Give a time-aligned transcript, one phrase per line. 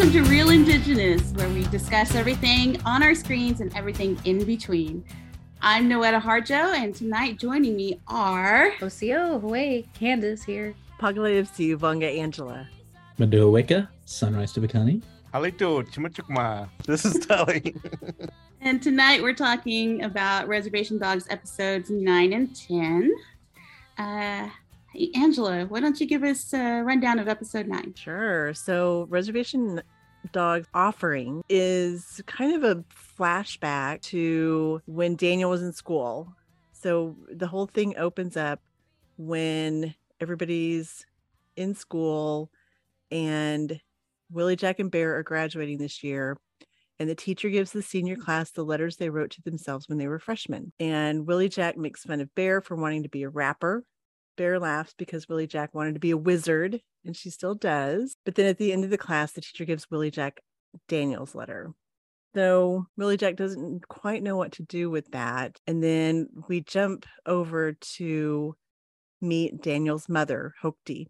[0.00, 5.04] Welcome to Reel Indigenous, where we discuss everything on our screens and everything in between.
[5.60, 10.74] I'm Noetta Harjo, and tonight joining me are Osio, Hawaii, Candace here.
[10.98, 12.66] Pagalevsi, Vanga Angela.
[13.18, 15.02] Maduaweka, Sunrise to Halito,
[15.34, 16.70] Chimachukma.
[16.86, 17.76] This is Tully.
[18.62, 23.12] And tonight we're talking about Reservation Dogs episodes 9 and 10.
[23.98, 24.48] Uh,
[24.92, 27.94] hey, Angela, why don't you give us a rundown of episode 9?
[27.96, 28.54] Sure.
[28.54, 29.82] So, Reservation
[30.32, 32.84] Dogs offering is kind of a
[33.18, 36.34] flashback to when Daniel was in school.
[36.72, 38.60] So, the whole thing opens up
[39.16, 41.06] when everybody's
[41.56, 42.50] in school
[43.10, 43.80] and
[44.30, 46.36] Willie, Jack, and Bear are graduating this year.
[46.98, 50.06] And the teacher gives the senior class the letters they wrote to themselves when they
[50.06, 50.72] were freshmen.
[50.78, 53.84] And Willie Jack makes fun of Bear for wanting to be a rapper.
[54.40, 58.16] Bear laughs because Willie Jack wanted to be a wizard, and she still does.
[58.24, 60.40] But then at the end of the class, the teacher gives Willie Jack
[60.88, 61.74] Daniel's letter.
[62.32, 65.60] Though Willie Jack doesn't quite know what to do with that.
[65.66, 68.56] And then we jump over to
[69.20, 71.08] meet Daniel's mother, Hokti.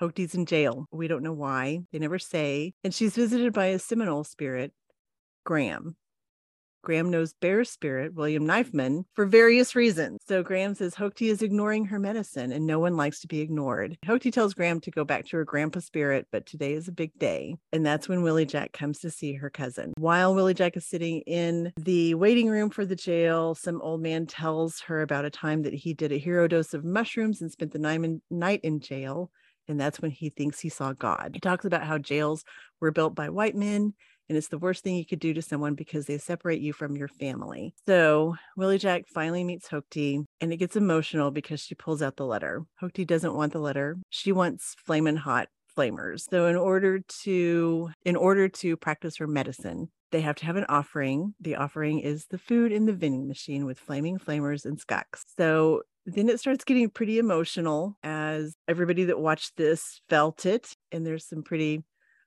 [0.00, 0.86] Hokti's in jail.
[0.90, 1.80] We don't know why.
[1.92, 2.72] They never say.
[2.82, 4.72] And she's visited by a Seminole spirit,
[5.44, 5.96] Graham.
[6.86, 10.20] Graham knows Bear's spirit, William Knifeman, for various reasons.
[10.28, 13.98] So Graham says Hokti is ignoring her medicine and no one likes to be ignored.
[14.06, 17.10] Hokti tells Graham to go back to her grandpa spirit, but today is a big
[17.18, 17.56] day.
[17.72, 19.94] And that's when Willie Jack comes to see her cousin.
[19.98, 24.26] While Willie Jack is sitting in the waiting room for the jail, some old man
[24.26, 27.72] tells her about a time that he did a hero dose of mushrooms and spent
[27.72, 29.32] the night in jail
[29.68, 31.32] and that's when he thinks he saw God.
[31.34, 32.44] He talks about how jails
[32.80, 33.94] were built by white men
[34.28, 36.96] and it's the worst thing you could do to someone because they separate you from
[36.96, 37.74] your family.
[37.86, 42.26] So Willie Jack finally meets Hokti and it gets emotional because she pulls out the
[42.26, 42.64] letter.
[42.82, 43.96] Hokti doesn't want the letter.
[44.10, 46.22] She wants flaming hot flamers.
[46.30, 50.66] So in order to in order to practice her medicine, they have to have an
[50.68, 51.34] offering.
[51.40, 55.24] The offering is the food in the vending machine with flaming flamers and skunks.
[55.36, 60.72] So then it starts getting pretty emotional as everybody that watched this felt it.
[60.92, 61.82] And there's some pretty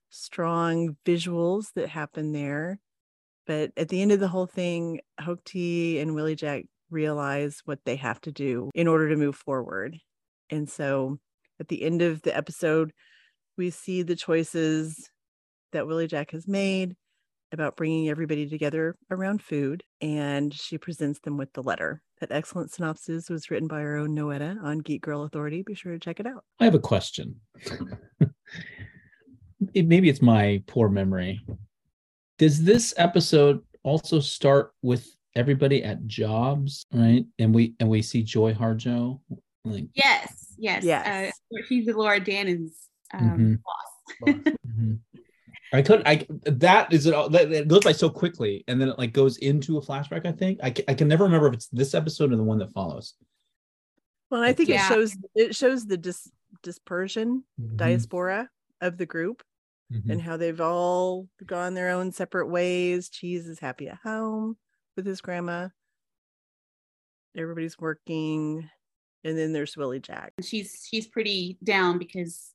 [0.09, 2.79] strong visuals that happen there.
[3.45, 7.95] But at the end of the whole thing, Hokti and Willie Jack realize what they
[7.95, 9.97] have to do in order to move forward.
[10.49, 11.17] And so
[11.59, 12.91] at the end of the episode,
[13.57, 15.09] we see the choices
[15.71, 16.95] that Willie Jack has made
[17.51, 22.01] about bringing everybody together around food, and she presents them with the letter.
[22.19, 25.63] That excellent synopsis was written by our own Noetta on Geek Girl Authority.
[25.63, 26.43] Be sure to check it out.
[26.59, 27.39] I have a question.
[29.73, 31.41] it, maybe it's my poor memory.
[32.37, 37.25] Does this episode also start with everybody at jobs, right?
[37.37, 39.19] And we and we see Joy Harjo.
[39.65, 41.33] Like yes, yes, yes.
[41.33, 43.53] Uh, she's Elora Danan's um, mm-hmm.
[43.55, 44.43] boss.
[44.67, 44.93] mm-hmm.
[45.71, 46.07] I couldn't.
[46.07, 47.13] I that is it.
[47.13, 50.25] all It goes by so quickly, and then it like goes into a flashback.
[50.25, 52.59] I think I can, I can never remember if it's this episode or the one
[52.59, 53.13] that follows.
[54.31, 54.85] Well, I think yeah.
[54.85, 56.29] it shows it shows the dis,
[56.63, 57.75] dispersion mm-hmm.
[57.75, 58.49] diaspora
[58.81, 59.43] of the group
[59.91, 60.11] mm-hmm.
[60.11, 63.09] and how they've all gone their own separate ways.
[63.09, 64.57] Cheese is happy at home
[64.95, 65.69] with his grandma.
[67.37, 68.69] Everybody's working,
[69.23, 70.33] and then there's Willie Jack.
[70.41, 72.53] She's she's pretty down because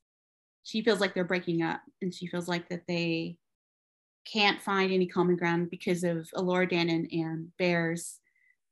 [0.63, 3.37] she feels like they're breaking up and she feels like that they
[4.25, 8.19] can't find any common ground because of Elora Danan and Bears.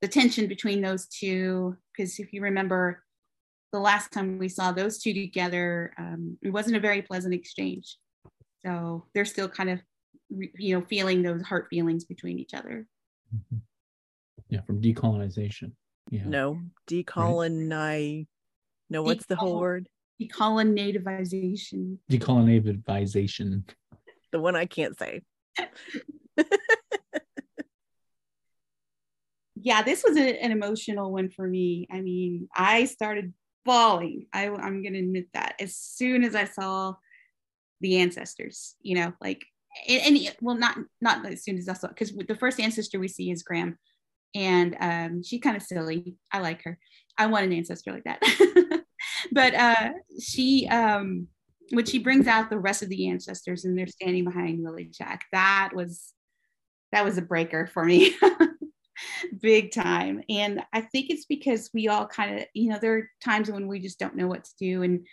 [0.02, 3.04] The tension between those two, because if you remember
[3.72, 7.98] the last time we saw those two together, um, it wasn't a very pleasant exchange.
[8.66, 9.82] So they're still kind of,
[10.30, 12.88] you know, feeling those heart feelings between each other.
[13.36, 13.58] Mm-hmm.
[14.50, 15.72] Yeah, from decolonization.
[16.10, 16.24] Yeah.
[16.26, 16.60] No,
[16.90, 18.18] decolonize.
[18.18, 18.28] Right?
[18.90, 19.90] No, what's the whole word?
[20.22, 21.98] Decolonization.
[22.12, 23.64] Decolonization.
[24.32, 25.22] The one I can't say.
[29.56, 31.88] yeah, this was a, an emotional one for me.
[31.92, 33.34] I mean, I started
[33.66, 34.28] bawling.
[34.34, 36.96] I, I'm going to admit that as soon as I saw
[37.84, 39.44] the ancestors, you know, like,
[39.88, 43.30] and, and well, not not as soon as saw, because the first ancestor we see
[43.30, 43.78] is Graham,
[44.34, 46.16] and um, she's kind of silly.
[46.32, 46.80] I like her.
[47.18, 48.22] I want an ancestor like that.
[49.32, 49.90] but uh,
[50.20, 51.28] she um,
[51.72, 55.26] when she brings out the rest of the ancestors and they're standing behind Willie Jack,
[55.32, 56.14] that was
[56.92, 58.16] that was a breaker for me.
[59.42, 63.10] big time and i think it's because we all kind of you know there are
[63.24, 65.06] times when we just don't know what to do and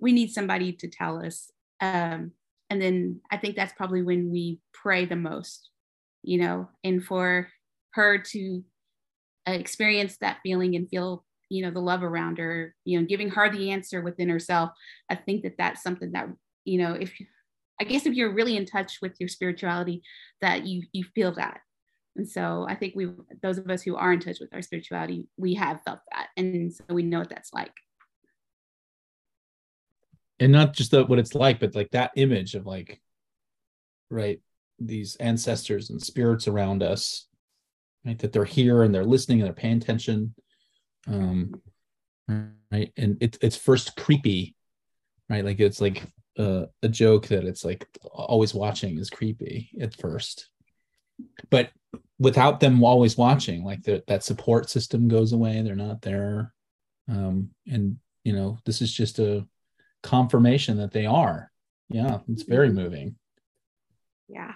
[0.00, 2.32] we need somebody to tell us um,
[2.70, 5.70] and then i think that's probably when we pray the most
[6.22, 7.48] you know and for
[7.92, 8.62] her to
[9.48, 13.30] uh, experience that feeling and feel you know the love around her you know giving
[13.30, 14.70] her the answer within herself
[15.10, 16.28] i think that that's something that
[16.64, 17.12] you know if
[17.80, 20.02] I guess if you're really in touch with your spirituality,
[20.40, 21.60] that you you feel that.
[22.16, 23.10] And so I think we
[23.42, 26.28] those of us who are in touch with our spirituality, we have felt that.
[26.36, 27.72] And so we know what that's like.
[30.40, 33.00] And not just the, what it's like, but like that image of like,
[34.10, 34.40] right,
[34.78, 37.26] these ancestors and spirits around us,
[38.04, 40.34] right, that they're here and they're listening and they're paying attention,
[41.08, 41.60] um,
[42.28, 44.54] right, and it's it's first creepy,
[45.28, 46.04] right, like it's like
[46.38, 50.48] uh, a joke that it's like always watching is creepy at first,
[51.50, 51.70] but
[52.20, 56.52] without them always watching, like the, that support system goes away, they're not there,
[57.08, 59.44] um, and you know this is just a
[60.02, 61.50] confirmation that they are.
[61.88, 63.16] Yeah, it's very moving.
[64.28, 64.54] Yeah.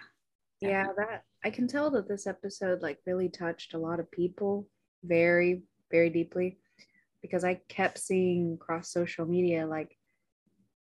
[0.60, 4.68] Yeah, that I can tell that this episode like really touched a lot of people
[5.02, 6.58] very, very deeply
[7.20, 9.96] because I kept seeing across social media like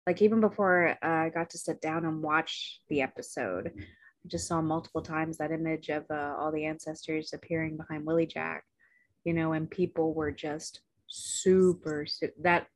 [0.07, 4.49] like even before uh, I got to sit down and watch the episode, I just
[4.49, 8.65] saw multiple times that image of uh, all the ancestors appearing behind Willie Jack,
[9.25, 12.67] you know, and people were just super su- that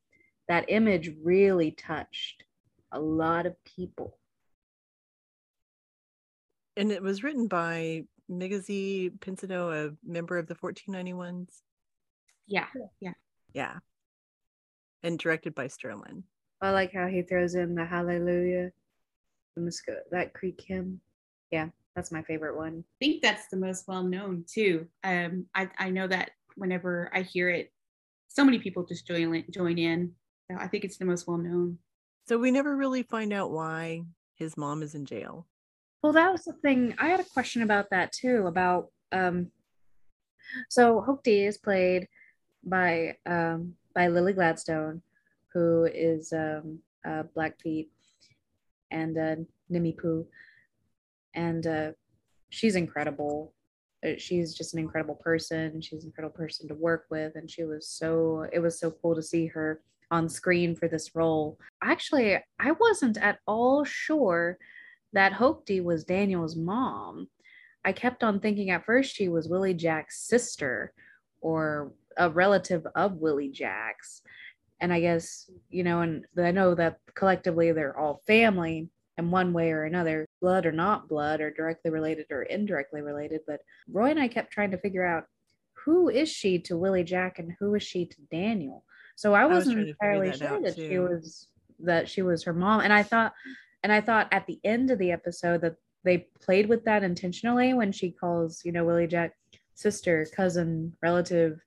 [0.49, 2.45] that image really touched
[2.93, 4.19] a lot of people.
[6.77, 11.61] And it was written by Migizi Pensoneau, a member of the 1491s.
[12.47, 12.67] Yeah.
[13.01, 13.13] Yeah.
[13.53, 13.79] Yeah.
[15.03, 16.25] And directed by Sterling.
[16.61, 18.71] I like how he throws in the hallelujah,
[19.55, 21.01] the Musco- that Creek hymn.
[21.51, 22.83] Yeah, that's my favorite one.
[23.03, 24.87] I think that's the most well known too.
[25.05, 27.71] Um, I, I know that whenever I hear it,
[28.29, 30.13] so many people just join in- join in.
[30.51, 31.79] So I think it's the most well known.
[32.27, 34.03] So we never really find out why
[34.35, 35.47] his mom is in jail.
[36.03, 36.95] Well, that was the thing.
[36.99, 38.47] I had a question about that too.
[38.47, 39.51] About um,
[40.69, 42.09] so Hokti is played
[42.65, 45.03] by um by Lily Gladstone,
[45.53, 47.89] who is um uh Blackfeet,
[48.91, 49.37] and uh,
[49.71, 50.27] Nimiipuu,
[51.35, 51.93] and uh,
[52.51, 53.53] she's incredible.
[54.05, 55.81] Uh, She's just an incredible person.
[55.81, 58.47] She's an incredible person to work with, and she was so.
[58.53, 61.59] It was so cool to see her on screen for this role.
[61.83, 64.59] Actually, I wasn't at all sure
[65.13, 67.29] that Hoopty was Daniel's mom.
[67.85, 70.93] I kept on thinking at first she was Willie Jack's sister
[71.41, 74.23] or a relative of Willie Jack's.
[74.81, 79.53] And I guess, you know, and I know that collectively they're all family in one
[79.53, 83.43] way or another, blood or not blood, or directly related or indirectly related.
[83.47, 83.61] But
[83.91, 85.25] Roy and I kept trying to figure out
[85.85, 88.85] who is she to Willie Jack and who is she to Daniel.
[89.17, 91.49] So I was wasn't to figure entirely that sure that she was
[91.81, 92.81] that she was her mom.
[92.81, 93.33] And I thought
[93.83, 97.75] and I thought at the end of the episode that they played with that intentionally
[97.75, 99.35] when she calls, you know, Willie Jack
[99.75, 101.61] sister, cousin, relative,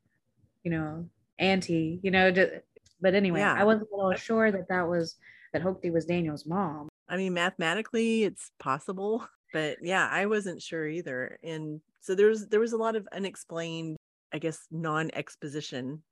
[0.63, 1.07] you know,
[1.39, 2.31] auntie, you know.
[2.31, 2.59] ju-
[3.01, 3.53] But anyway, Yeah.
[3.53, 5.15] I wasn't a little sure that that was
[5.53, 6.89] that Hoopty was Daniel's mom.
[7.09, 11.39] I mean, mathematically, it's possible, but yeah, I wasn't sure either.
[11.43, 13.97] And so there's there was a lot of unexplained,
[14.33, 16.03] I guess, non-exposition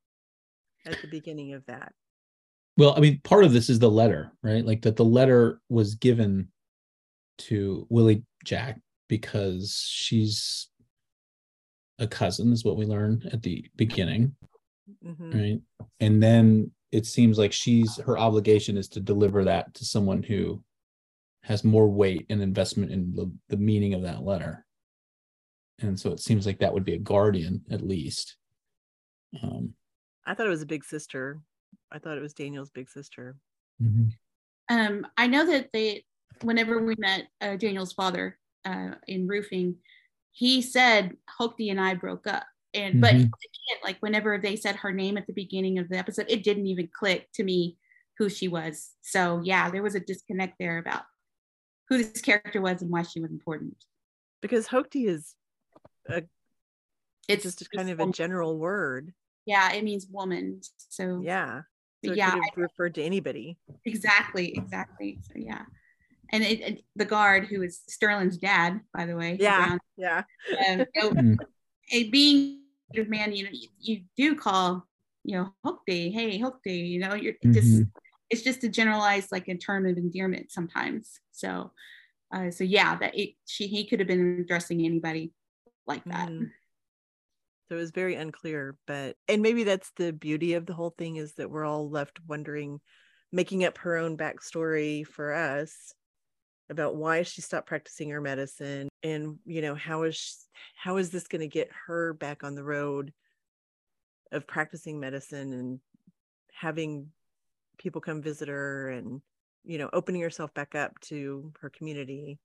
[0.85, 1.93] at the beginning of that.
[2.77, 4.65] Well, I mean, part of this is the letter, right?
[4.65, 6.49] Like that the letter was given
[7.39, 10.67] to Willie Jack because she's
[11.99, 14.35] a cousin, is what we learn at the beginning,
[15.03, 15.33] Mhm.
[15.33, 15.61] right?
[15.99, 20.61] And then it seems like she's her obligation is to deliver that to someone who
[21.43, 24.65] has more weight and investment in the, the meaning of that letter.
[25.79, 28.35] And so it seems like that would be a guardian at least.
[29.43, 29.73] Um,
[30.25, 31.39] I thought it was a big sister.
[31.91, 33.35] I thought it was Daniel's big sister.
[33.81, 34.11] mhm.
[34.69, 36.05] Um, I know that they,
[36.41, 39.75] whenever we met uh, Daniel's father uh, in roofing,
[40.31, 42.45] he said Hoopty and I broke up.
[42.73, 43.19] And but Mhm.
[43.21, 46.67] again, like whenever they said her name at the beginning of the episode, it didn't
[46.67, 47.77] even click to me
[48.17, 48.91] who she was.
[49.01, 51.03] So yeah, there was a disconnect there about
[51.87, 53.77] who this character was and why she was important.
[54.41, 55.35] Because Hoki is
[56.09, 56.23] a
[57.27, 59.13] It's just a kind of a general word.
[59.45, 60.61] Yeah, it means woman.
[60.77, 61.61] So Yeah.
[62.03, 63.57] So it yeah, could have referred to anybody.
[63.85, 65.19] exactly, exactly.
[65.23, 65.63] So yeah.
[66.31, 69.65] And it, it- the guard, who is Sterling's dad, by the way, Yeah.
[69.65, 70.23] Brown, Yeah.
[70.67, 71.37] um, you know, Mm.
[71.91, 72.61] a being
[72.95, 74.87] a man, you know, you, you do call,
[75.23, 77.91] you know, Hookday, hey, Hookday, you know, you're just, Mhm.
[78.29, 81.19] it's just a generalized like a term of endearment sometimes.
[81.31, 81.71] So,
[82.31, 85.31] uh, so yeah, that it, she, he could have been addressing anybody
[85.87, 86.29] like that.
[86.29, 86.51] Mhm.
[87.69, 91.15] So it was very unclear, but and maybe that's the beauty of the whole thing
[91.15, 92.79] is that we're all left wondering,
[93.31, 95.93] making up her own backstory for us
[96.69, 100.33] about why she stopped practicing her medicine and you know how is sh
[100.75, 103.13] how is this going to get her back on the road
[104.31, 105.79] of practicing medicine and
[106.53, 107.11] having
[107.79, 109.21] people come visit her and
[109.65, 112.39] you know opening herself back up to her community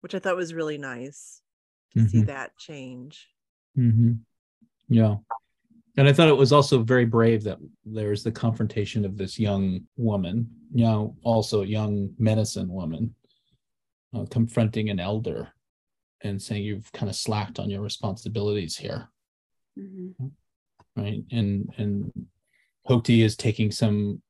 [0.00, 1.42] which i thought was really nice
[1.90, 2.26] to see Mhm.
[2.26, 3.28] that change
[3.76, 4.12] hmm
[4.88, 5.16] Yeah.
[5.96, 9.86] And I thought it was also very brave that there's the confrontation of this young
[9.96, 13.14] woman, you know, also a young medicine woman,
[14.14, 15.48] uh, confronting an elder
[16.22, 19.08] and saying you've kind of slacked on your responsibilities here,
[19.78, 20.32] Mhm.
[20.96, 21.24] right?
[21.30, 22.26] And and
[22.88, 24.22] Hokti is taking some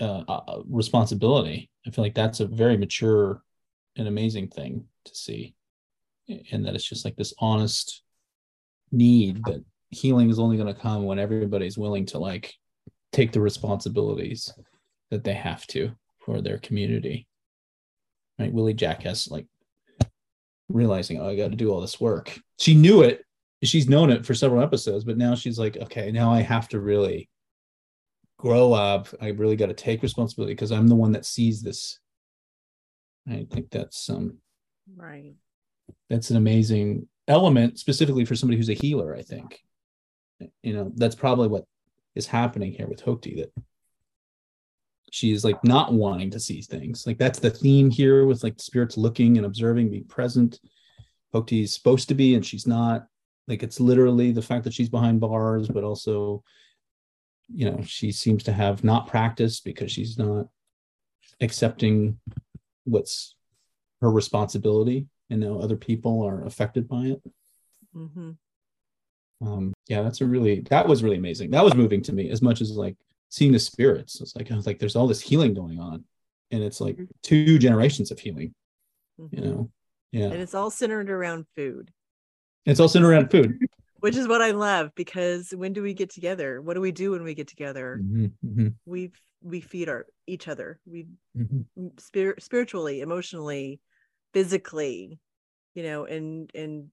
[0.00, 1.70] uh, uh, responsibility.
[1.86, 3.42] I feel like that's a very mature
[3.96, 5.54] and amazing thing to see,
[6.50, 8.01] and that it's just like this honest
[8.92, 12.54] need that healing is only going to come when everybody's willing to like
[13.12, 14.52] take the responsibilities
[15.10, 17.26] that they have to for their community.
[18.38, 18.52] Right?
[18.52, 19.46] Willie jack has like
[20.68, 22.38] realizing oh i got to do all this work.
[22.58, 23.24] She knew it.
[23.62, 26.80] She's known it for several episodes but now she's like okay now i have to
[26.80, 27.28] really
[28.42, 29.06] grow up.
[29.20, 32.00] I really got to take responsibility because i'm the one that sees this.
[33.28, 34.38] I think that's um
[34.96, 35.34] right.
[36.10, 39.60] that's an amazing element specifically for somebody who's a healer i think.
[40.62, 41.64] You know that's probably what
[42.14, 43.52] is happening here with hokti that
[45.12, 47.06] she's like not wanting to see things.
[47.06, 50.58] Like that's the theme here with like spirits looking and observing being present.
[51.34, 53.06] Hokti is supposed to be and she's not.
[53.46, 56.42] Like it's literally the fact that she's behind bars but also
[57.48, 60.46] you know she seems to have not practiced because she's not
[61.40, 62.18] accepting
[62.84, 63.34] what's
[64.00, 67.22] her responsibility and now other people are affected by it.
[67.92, 68.32] Hmm
[69.44, 71.50] um yeah that's a really that was really amazing.
[71.50, 72.96] That was moving to me as much as like
[73.28, 74.20] seeing the spirits.
[74.20, 76.04] It's like i was like there's all this healing going on
[76.52, 77.08] and it's like Mhm.
[77.22, 78.54] two generations of healing
[79.30, 79.70] you know?
[80.10, 80.26] Yeah.
[80.26, 81.90] And it's all centered around food.
[82.66, 83.58] It's all centered around food.
[84.00, 86.60] Which is what i love because when do we get together?
[86.60, 88.00] What do we do when we get together?
[88.02, 89.12] Mhm, mhm, we
[89.42, 90.78] we feed our each other.
[90.86, 91.64] We mhm.
[92.00, 93.80] spirit spiritually emotionally
[94.32, 95.18] physically
[95.74, 96.88] you know and and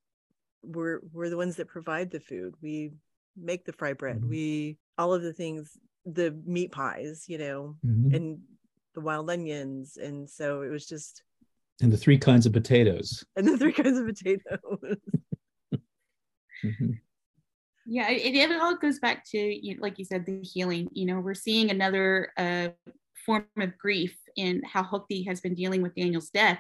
[0.64, 2.54] we're we're the ones that provide the food.
[2.62, 2.92] We
[3.38, 4.22] make the fry bread.
[4.22, 4.28] Mhm.
[4.30, 8.14] we all of the things the meat pies you know Mhm.
[8.16, 8.40] and
[8.96, 9.96] the wild onions.
[9.98, 11.24] And so it was just
[11.82, 13.24] and the three kinds of potatoes.
[13.38, 14.98] And the three kinds of potatoes.
[16.64, 17.00] Mhm,
[17.86, 20.90] yeah it, it all goes back to you know, like you said the healing.
[20.92, 22.70] You know we're seeing another uh,
[23.26, 26.60] form of grief in how Hokti has been dealing with daniel's death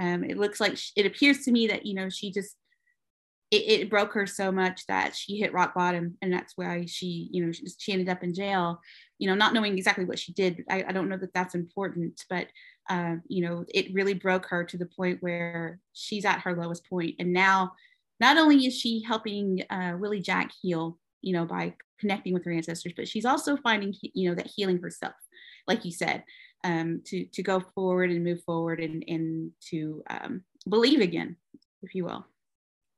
[0.00, 2.56] um, it looks like sh- it appears to me that you know she just
[3.50, 7.28] it, it broke her so much that she hit rock bottom and that's why she
[7.30, 8.80] you know she, she ended up in jail
[9.18, 12.24] you know not knowing exactly what she did i, I don't know that that's important
[12.28, 12.48] but
[12.90, 16.88] uh, you know it really broke her to the point where she's at her lowest
[16.88, 17.14] point.
[17.18, 17.72] And now
[18.20, 22.52] not only is she helping uh, willie jack heal you know by connecting with her
[22.52, 25.14] ancestors but she's also finding you know that healing herself
[25.66, 26.24] like you said
[26.64, 31.36] um, to to go forward and move forward and and to um, believe again
[31.82, 32.26] if you will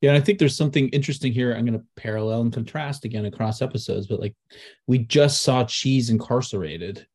[0.00, 1.52] Yeah, I think there's something interesting here.
[1.52, 4.35] I'm going to parallel and contrast again across episodes, but like
[4.87, 7.06] we just saw Cheese incarcerated.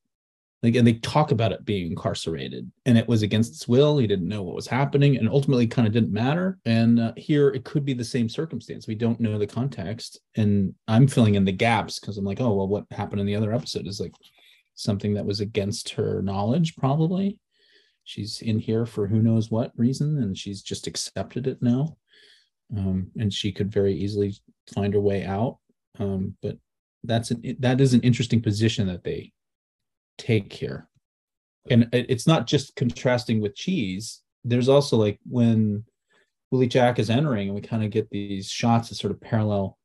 [0.64, 3.98] Like, and they talk about it being incarcerated, and it was against its will.
[3.98, 6.60] He didn't know what was happening, and ultimately, kind of didn't matter.
[6.66, 8.86] And uh, here, it could be the same circumstance.
[8.86, 12.54] We don't know the context, and I'm filling in the gaps because I'm like, oh
[12.54, 14.14] well, what happened in the other episode is like
[14.82, 17.40] something that was against her knowledge, probably.
[18.04, 21.98] She's in here for who knows what reason, and she's just accepted it now
[22.76, 24.36] um, and she could very easily
[24.74, 25.58] find her way out.
[26.00, 26.58] Um, but
[27.04, 29.34] that's an that is an interesting position that they
[30.18, 30.88] take here,
[31.70, 34.22] and it's not just contrasting with cheese.
[34.44, 35.84] There's also like when
[36.52, 39.78] Willie Jack is entering, and we kind of get these shots that sort of parallel,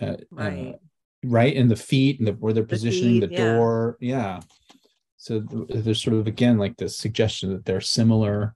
[0.00, 0.74] uh, Right.
[0.74, 0.78] uh,
[1.24, 3.54] right, in the feet and the, where they're The positioning feet, the yeah.
[3.54, 4.40] door, yeah.
[5.16, 8.54] So th- there's sort of again like this suggestion that they're similar,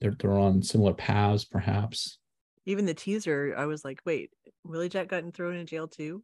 [0.00, 2.18] they're they're on similar paths, perhaps.
[2.66, 4.30] even the teaser i was like wait
[4.64, 6.22] willie jack gotten thrown in jail too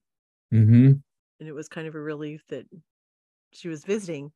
[0.52, 0.86] Mm-hmm.
[1.40, 2.66] and it was kind of a relief that
[3.52, 4.30] she was visiting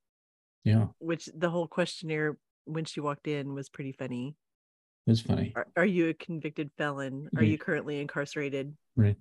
[0.65, 4.35] Yeah, which the whole questionnaire when she walked in was pretty funny
[5.07, 5.53] it was funny.
[5.55, 9.17] are, are you a convicted felon are you currently incarcerated Right.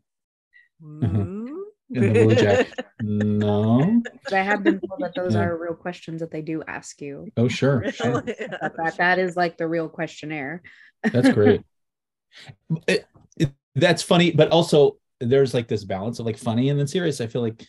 [0.81, 1.44] Mm?
[1.93, 2.67] And the Willie Jack,
[3.01, 4.01] no.
[4.23, 5.41] But I have been told that those Yeah.
[5.43, 7.27] are real questions that they do ask you.
[7.37, 7.91] Oh, sure.
[7.91, 8.21] sure.
[8.21, 10.61] That, that, that is like the real questionnaire.
[11.03, 11.61] That's great.
[12.87, 13.05] It-
[13.37, 17.21] it- that's funny, but also there's like this balance of like funny and then serious.
[17.21, 17.61] I feel like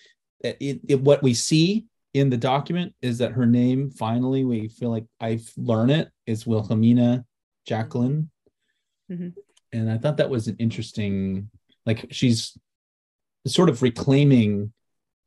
[0.43, 4.69] it, it, it- what we see in the document is that her name finally we
[4.69, 7.25] feel like I learn it is Wilhelmina
[7.67, 8.31] Jacqueline,
[9.13, 9.35] Mhm.
[9.73, 11.51] and I thought that was an interesting
[11.85, 12.57] like she's
[13.47, 14.73] sort of reclaiming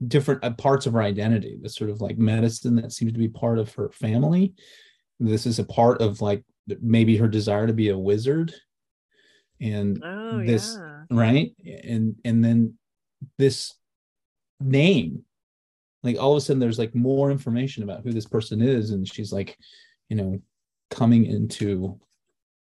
[0.07, 3.27] different uh, parts of her identity this sort of like medicine that seems to be
[3.27, 4.53] part of her family.
[5.19, 6.43] This is a part of like
[6.81, 8.53] maybe her desire to be a wizard.
[9.61, 11.03] And Oh this yeah.
[11.11, 11.51] right?
[11.83, 12.77] And and then
[13.37, 13.73] this
[14.61, 15.23] name
[16.01, 18.91] like all of a sudden there's like more information about who this person is.
[18.91, 19.57] And she's like
[20.07, 20.39] you know
[20.89, 21.99] coming into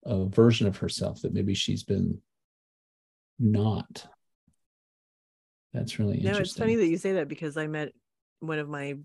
[0.05, 2.21] a version of herself that maybe she's been
[3.39, 4.07] not
[5.75, 7.91] that's really No, it's funny that you say that because I met
[8.39, 8.95] one of my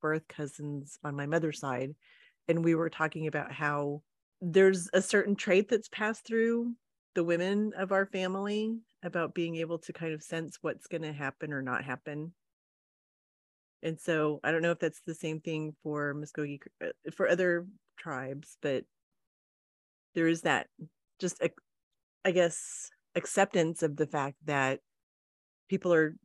[0.00, 1.94] birth cousins on my mother's side,
[2.48, 4.02] and we were talking about how
[4.40, 6.74] there's a certain trait that's passed through
[7.14, 11.12] the women of our family about being able to kind of sense what's going to
[11.12, 12.32] happen or not happen.
[13.82, 17.66] And so I don't know if that's the same thing for Muskogee uh, for other
[17.98, 18.84] tribes, but
[20.14, 20.66] there is that
[21.18, 21.42] just
[22.24, 24.80] I guess acceptance of the fact that
[25.70, 26.16] people are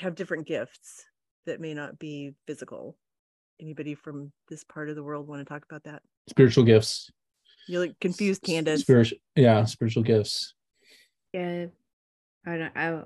[0.00, 1.04] have different gifts
[1.46, 2.96] that may not be physical.
[3.60, 6.02] Anybody from this part of the world want to talk about that?
[6.30, 7.10] spiritual gifts
[7.68, 8.80] You look confused, Candace.
[8.80, 10.54] spiritual yeah spiritual gifts
[11.32, 11.66] Yeah,
[12.46, 12.76] I don't.
[12.76, 13.02] I,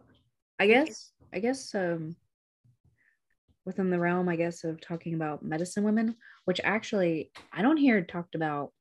[0.59, 1.13] I guess.
[1.35, 1.75] I guess.
[1.75, 2.17] Um,
[3.65, 6.15] within the realm, I guess, of talking about medicine women,
[6.45, 8.73] which actually I don't hear talked about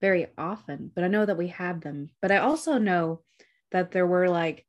[0.00, 2.10] very often, but I know that we have them.
[2.22, 3.22] But I also know
[3.72, 4.64] that there were like,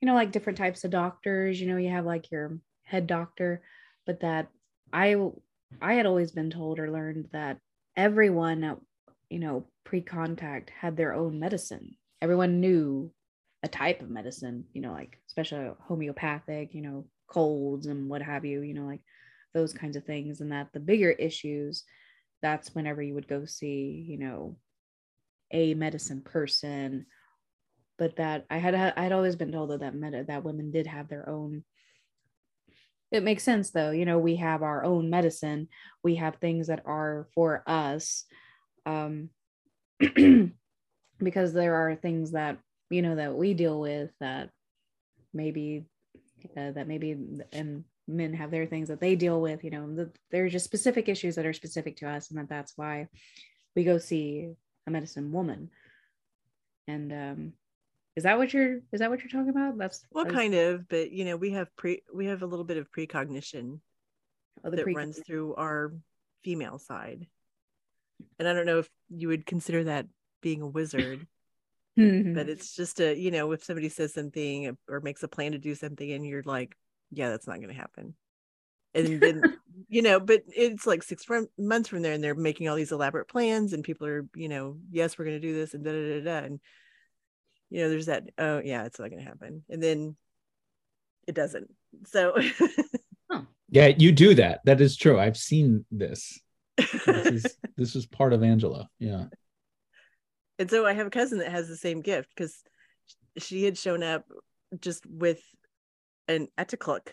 [0.00, 1.60] you know, like different types of doctors.
[1.60, 3.62] You know, you have like your head doctor,
[4.06, 4.48] but that
[4.92, 5.16] I
[5.80, 7.58] I had always been told or learned that
[7.96, 8.76] everyone, uh,
[9.28, 11.96] you know, pre-contact had their own medicine.
[12.22, 13.10] Everyone knew
[13.62, 18.44] a type of medicine, you know, like especially homeopathic, you know, colds and what have
[18.44, 19.00] you, you know, like
[19.54, 20.40] those kinds of things.
[20.40, 21.84] And that the bigger issues,
[22.42, 24.56] that's whenever you would go see, you know,
[25.50, 27.06] a medicine person.
[27.98, 31.08] But that I had I had always been told that that that women did have
[31.08, 31.64] their own.
[33.10, 35.68] It makes sense though, you know, we have our own medicine.
[36.02, 38.24] We have things that are for us.
[38.84, 39.30] Um,
[41.18, 42.58] because there are things that
[42.90, 44.50] you know that we deal with that
[45.32, 45.86] maybe
[46.56, 47.16] uh, that maybe
[47.52, 51.08] and men have their things that they deal with you know the, there's just specific
[51.08, 53.08] issues that are specific to us and that that's why
[53.74, 54.52] we go see
[54.86, 55.70] a medicine woman
[56.86, 57.52] and um
[58.16, 60.88] is that what you're is that what you're talking about that's Well, that's- kind of,
[60.88, 63.80] but you know, we have pre we have a little bit of precognition
[64.64, 65.92] oh, that pre- runs through our
[66.42, 67.26] female side.
[68.38, 70.06] And I don't know if you would consider that
[70.40, 71.26] being a wizard,
[71.98, 72.34] Mhm.
[72.34, 75.58] but it's just a, you know, if somebody says something or makes a plan to
[75.58, 76.74] do something and you're like,
[77.10, 78.14] yeah, that's not going to happen.
[78.94, 79.42] And then,
[79.88, 82.92] you know, but it's like six fr- months from there and they're making all these
[82.92, 85.92] elaborate plans and people are, you know, yes, we're going to do this and da
[85.92, 86.46] da da da.
[86.46, 86.60] And,
[87.70, 89.64] you know, there's that, oh, yeah, it's not going to happen.
[89.68, 90.16] And then
[91.26, 91.72] it doesn't.
[92.06, 92.38] So,
[93.68, 96.38] yeah you do that that is true i've seen this
[96.76, 99.24] this is this is part of angela yeah
[100.58, 102.62] and so I have a cousin that has the same gift because
[103.38, 104.24] she had shown up
[104.80, 105.40] just with
[106.28, 107.08] an etikluk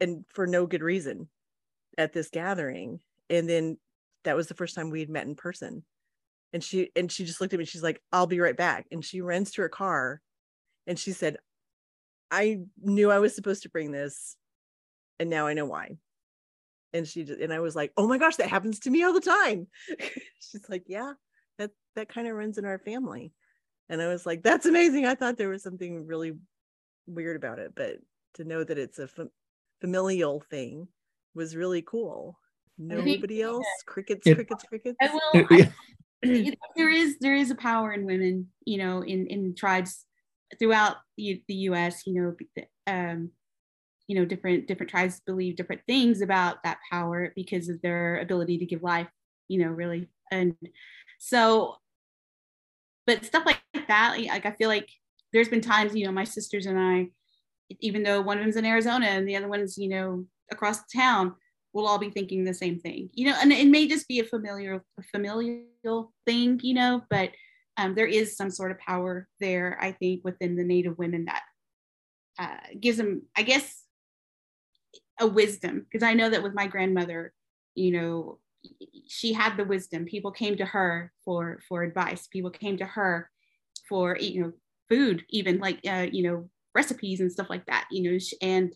[0.00, 1.28] and for no good reason
[1.96, 3.00] at this gathering.
[3.30, 3.78] And then
[4.24, 5.84] that was the first time we had met in person.
[6.54, 8.86] And she and she just looked at me, she's like, I'll be right back.
[8.90, 10.22] And she runs to her car
[10.86, 11.36] and she said,
[12.30, 14.36] I knew I was supposed to bring this,
[15.20, 15.98] and now I know why.
[16.94, 19.12] And she just, and I was like, oh my gosh, that happens to me all
[19.12, 19.66] the time.
[20.40, 21.14] She's like, yeah,
[21.58, 23.32] that that kind of runs in our family
[23.88, 26.32] and i was like that's amazing i thought there was something really
[27.06, 27.96] weird about it but
[28.34, 29.30] to know that it's a fam-
[29.80, 30.88] familial thing
[31.34, 32.38] was really cool
[32.78, 35.46] nobody else crickets crickets crickets I will.
[35.50, 35.70] Yeah.
[36.76, 40.04] There is there is a power in women you know in in tribes
[40.58, 42.36] throughout the, the us you know
[42.86, 43.30] um
[44.06, 48.58] you know different different tribes believe different things about that power because of their ability
[48.58, 49.08] to give life
[49.48, 50.08] you know really.
[50.30, 50.56] And
[51.18, 51.76] so
[53.06, 54.88] but stuff like that like i feel like
[55.32, 57.06] there's been times you know my sisters and i
[57.80, 61.34] even though one of them's in arizona and the other one's you know across town
[61.74, 64.24] we'll all be thinking the same thing you know and it may just be a
[64.24, 67.30] familiar a familial thing you know but
[67.76, 71.42] um, there is some sort of power there i think within the native women that
[72.38, 73.82] uh, gives them i guess
[75.20, 77.32] a wisdom because i know that with my grandmother
[77.74, 78.38] you know
[79.06, 80.04] she had the wisdom.
[80.04, 82.26] People came to her for for advice.
[82.26, 83.30] People came to her
[83.88, 84.52] for you know
[84.88, 88.74] food even like uh, you know recipes and stuff like that you know and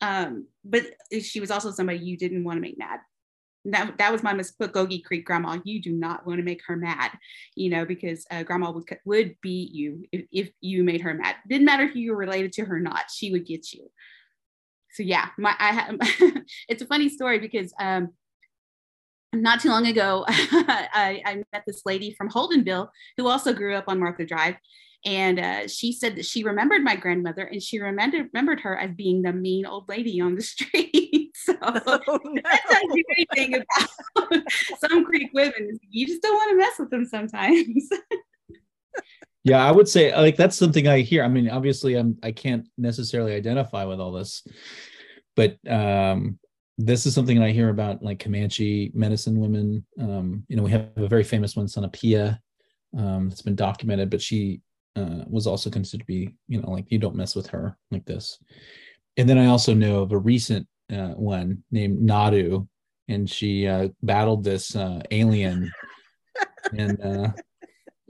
[0.00, 0.84] um but
[1.22, 3.00] she was also somebody you didn't want to make mad
[3.66, 5.58] that that was my Muskogee Creek grandma.
[5.64, 7.10] You do not want to make her mad,
[7.54, 11.36] you know, because uh, grandma would would beat you if, if you made her mad.
[11.48, 13.90] Didn't matter if you were related to her or not, she would get you.
[14.92, 15.96] So yeah, my I have
[16.68, 18.10] it's a funny story because um
[19.32, 23.84] not too long ago I, I met this lady from Holdenville who also grew up
[23.86, 24.56] on Martha Drive,
[25.04, 28.90] and uh, she said that she remembered my grandmother and she remembered remembered her as
[28.94, 31.30] being the mean old lady on the street.
[31.34, 32.42] so oh, no.
[32.44, 34.42] that tells you anything about
[34.78, 35.78] some Creek women.
[35.90, 37.88] You just don't want to mess with them sometimes.
[39.44, 41.24] yeah, I would say like that's something I hear.
[41.24, 44.46] I mean, obviously, I'm I can't necessarily identify with all this,
[45.34, 46.38] but um,
[46.76, 49.86] this is something I hear about like Comanche medicine women.
[49.98, 52.38] Um, you know, we have a very famous one, Sanapia,
[52.96, 54.60] um, that's been documented, but she
[54.96, 58.04] uh, was also considered to be, you know, like you don't mess with her like
[58.04, 58.38] this.
[59.16, 62.66] And then I also know of a recent uh, one named Naru,
[63.08, 65.70] and she uh, battled this uh, alien,
[66.76, 67.32] and uh,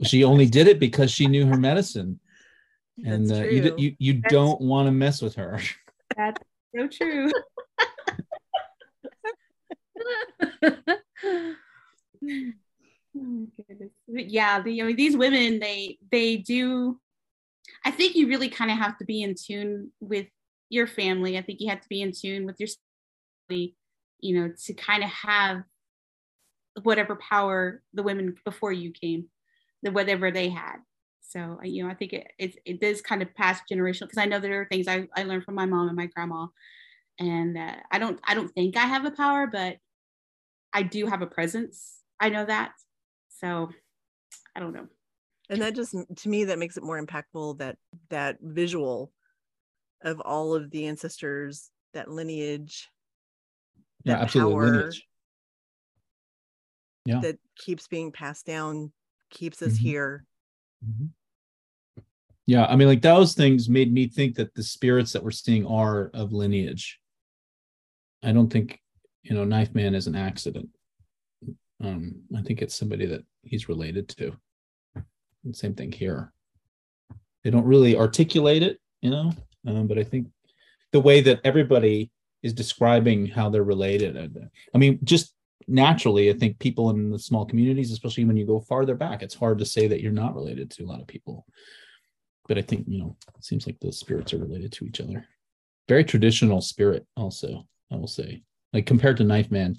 [0.03, 2.19] she only did it because she knew her medicine.
[3.03, 5.59] And uh, you you you don't want to mess with her.
[6.15, 6.41] That's
[6.75, 7.31] so true.
[13.17, 13.47] Oh,
[14.07, 16.99] yeah, the, know, these women, they they do.
[17.85, 20.27] I think you really kind of have to be in tune with
[20.69, 21.37] your family.
[21.37, 22.69] I think you have to be in tune with your,
[23.49, 23.75] family,
[24.21, 25.63] you know, to kind of have
[26.83, 29.25] whatever power the women before you came,
[29.83, 30.77] the whatever they had.
[31.21, 34.25] So you know, I think it it, it does kind of pass generational because I
[34.25, 36.47] know there are things I, I learned from my mom and my grandma,
[37.19, 39.77] and uh, I don't I don't think I have a power, but
[40.73, 41.99] I do have a presence.
[42.19, 42.71] I know that.
[43.41, 43.69] So
[44.55, 44.87] I don't know.
[45.49, 47.77] And that just to me that makes it more impactful that
[48.09, 49.11] that visual
[50.03, 52.87] of all of the ancestors, that lineage,
[54.03, 54.53] yeah, absolutely.
[54.53, 55.07] Power lineage.
[57.05, 57.19] Yeah.
[57.19, 58.91] That keeps being passed down,
[59.29, 59.83] keeps us mm-hmm.
[59.83, 60.25] here.
[60.87, 61.05] Mm-hmm.
[62.47, 65.65] Yeah, I mean, like those things made me think that the spirits that we're seeing
[65.65, 66.99] are of lineage.
[68.23, 68.79] I don't think,
[69.23, 70.69] you know, Knife Man is an accident.
[71.83, 74.35] Um, I think it's somebody that he's related to.
[75.43, 76.31] And same thing here.
[77.43, 79.33] They don't really articulate it, you know,
[79.67, 80.27] um, but I think
[80.91, 82.11] the way that everybody
[82.43, 84.17] is describing how they're related.
[84.17, 85.33] Uh, I mean, just
[85.67, 89.35] naturally, I think people in the small communities, especially when you go farther back, it's
[89.35, 91.45] hard to say that you're not related to a lot of people.
[92.47, 95.25] But I think, you know, it seems like those spirits are related to each other.
[95.87, 98.43] Very traditional spirit, also, I will say.
[98.73, 99.75] Like compared to Knife Man,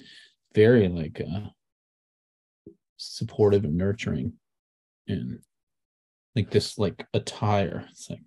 [0.54, 1.48] very like uh
[3.02, 4.34] supportive and nurturing
[5.08, 5.40] and
[6.34, 7.86] like this like attire.
[7.90, 8.22] It's like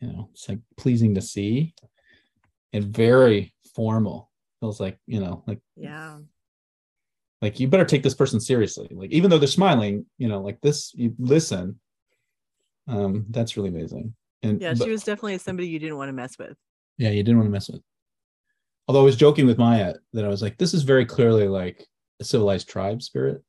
[0.00, 1.74] you know it's like pleasing to see
[2.72, 4.30] and very formal.
[4.60, 6.18] Feels like you know like yeah.
[7.42, 8.88] Like you better take this person seriously.
[8.90, 11.80] Like even though they're smiling you know like this you listen
[12.88, 14.14] um that's really amazing.
[14.42, 16.56] And yeah she was definitely somebody you didn't want to mess with.
[16.98, 17.82] Yeah you didn't want to mess with.
[18.86, 21.86] Although i was joking with maya that i was like this is very clearly like
[22.20, 23.42] a civilized tribe spirit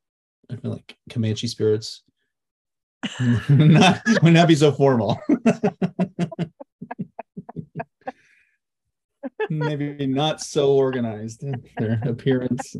[0.52, 2.04] I feel like Comanche spirits
[3.50, 5.20] not would not be so formal.
[9.50, 12.76] Maybe not so organized in their appearance.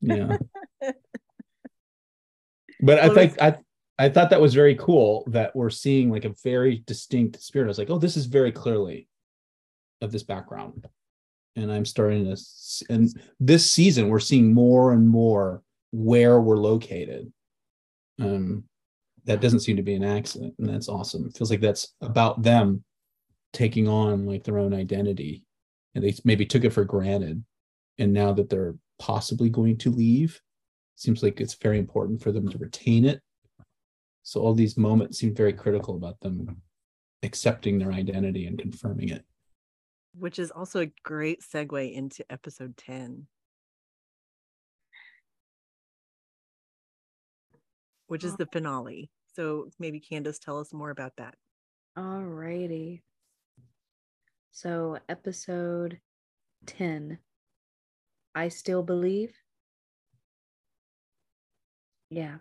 [0.00, 0.36] Yeah.
[2.80, 3.56] But I think I
[3.98, 7.66] I thought that was very cool that we're seeing like a very distinct spirit.
[7.66, 9.08] I was like, oh, this is very clearly
[10.00, 10.88] of this background
[11.56, 12.36] and I'm starting to,
[12.88, 13.08] and
[13.38, 17.32] this season we're seeing more and more where we're located.
[18.20, 18.64] Um,
[19.24, 21.26] that doesn't seem to be an accident, and that's awesome.
[21.26, 22.84] It feels like that's about them
[23.52, 25.44] taking on like their own identity,
[25.94, 27.42] and they maybe took it for granted,
[27.98, 30.40] and now that they're possibly going to leave,
[30.96, 33.20] seems like it's very important for them to retain it.
[34.22, 36.60] So all these moments seem very critical about them
[37.22, 39.24] accepting their identity and confirming it
[40.12, 43.26] which is also a great segue into episode 10
[48.10, 49.08] which is the finale.
[49.36, 51.36] So maybe candace tell us more about that.
[51.96, 53.02] All righty.
[54.50, 56.00] So episode
[56.66, 57.18] 10
[58.34, 59.32] i still believe.
[62.10, 62.38] Yeah.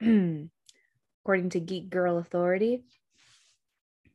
[0.00, 2.84] According to geek girl authority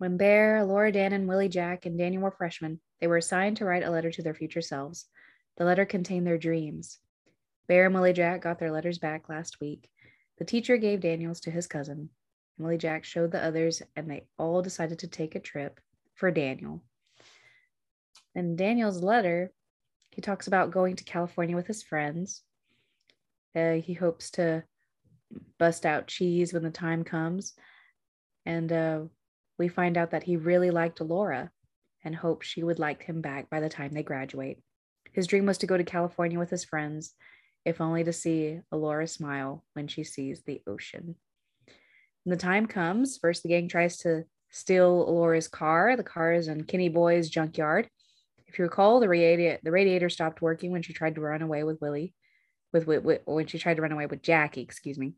[0.01, 3.83] when Bear, Elora Danan, Willie Jack, and Daniel were freshmen, they were assigned to write
[3.83, 5.05] a letter to their future selves.
[5.57, 6.97] The letter contained their dreams.
[7.67, 9.87] Bear and Willie Jack got their letters back last week.
[10.39, 12.09] The teacher gave Daniel's to his cousin.
[12.57, 15.79] Willie Jack showed the others, and they all decided to take a trip
[16.15, 16.81] for Daniel.
[18.33, 19.51] In Daniel's letter,
[20.09, 22.41] He talks about going to California with his friends.
[23.55, 24.63] Uh, he hopes to
[25.59, 27.53] bust out cheese when the time comes.
[28.47, 29.01] And uh,
[29.61, 31.51] we find out that he really liked Laura
[32.03, 34.57] and hoped she would like him back by the time they graduate.
[35.13, 37.13] His dream was to go to California with his friends,
[37.63, 41.15] if only to see Elora smile when she sees the ocean.
[42.23, 45.95] When the time comes, first the gang tries to steal Elora's car.
[45.95, 47.87] The car is in Kenny Boy's junkyard.
[48.47, 51.63] If you recall, the radiator the radiator stopped working when she tried to run away
[51.63, 52.15] with Willie,
[52.73, 54.61] with, with, with when she tried to run away with Jackie.
[54.61, 55.13] Excuse me.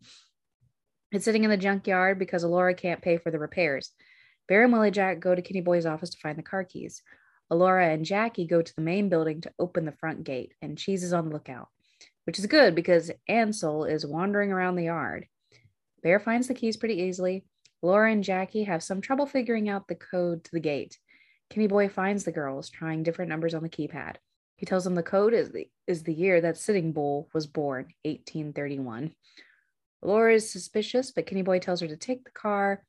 [1.14, 3.92] It's sitting in the junkyard because Elora can't pay for the repairs.
[4.48, 7.02] Bear and Willie Jack go to Kenny Boy's office to find the car keys.
[7.52, 11.04] Elora and Jackie go to the main building to open the front gate, and Cheese
[11.04, 11.70] is on the lookout,
[12.26, 15.28] which is good because Ansel is wandering around the yard.
[16.02, 17.46] Bear finds the keys pretty easily.
[17.82, 20.98] Laura and Jackie have some trouble figuring out the code to the gate.
[21.50, 24.16] Kenny Boy finds the girls trying different numbers on the keypad.
[24.58, 27.88] He tells them the code is the is the year that Sitting Bull was born,
[28.04, 29.14] 1831.
[30.02, 32.84] Laura is suspicious, but Kenny Boy tells her to take the car,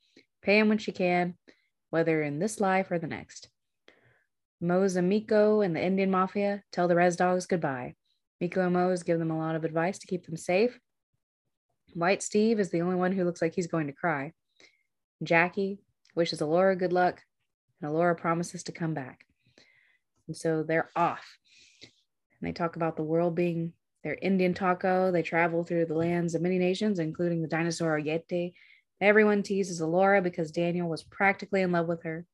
[0.44, 1.35] pay him when she can,
[1.90, 3.48] whether in this life or the next.
[4.61, 7.94] Mose and Miko and the Indian Mafia tell the Res Dogs goodbye.
[8.40, 10.78] Miko and Mose give them a lot of advice to keep them safe.
[11.94, 14.33] White Steve is the only one who looks like he's going to cry.
[15.22, 15.78] Jackie
[16.14, 17.22] wishes Elora good luck,
[17.80, 19.24] and Elora promises to come back.
[20.26, 21.38] And so they're off.
[21.83, 25.11] And they talk about the world being their Indian taco.
[25.11, 28.52] They travel through the lands of many nations, including the dinosaur Yeti.
[29.00, 32.24] Everyone teases Elora because Daniel was practically in love with her.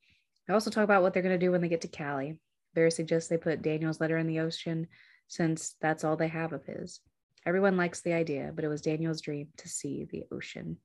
[0.46, 2.38] They also talk about what they're going to do when they get to Cali.
[2.74, 4.86] Bear suggests they put Daniel's letter in the ocean
[5.28, 7.00] since that's all they have of his.
[7.46, 10.76] Everyone likes the idea, but it was Daniel's dream to see the ocean.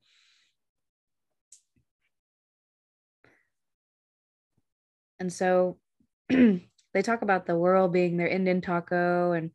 [5.20, 5.78] And so
[6.28, 9.50] they talk about the world being their Indian taco, and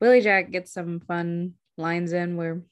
[0.00, 2.62] Willie Jack gets some fun lines in where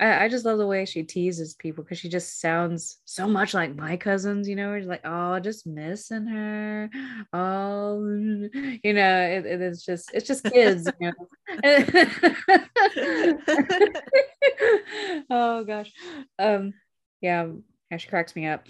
[0.00, 3.54] I, I just love the way she teases people because she just sounds so much
[3.54, 6.90] like my cousins, you know, we're like, oh, just missing her.
[7.32, 11.28] Oh, you know, it, it is just, it's just kids, you know.
[15.30, 15.92] oh gosh.
[16.38, 16.74] Um,
[17.20, 17.46] yeah,
[17.90, 18.66] yeah, she cracks me up.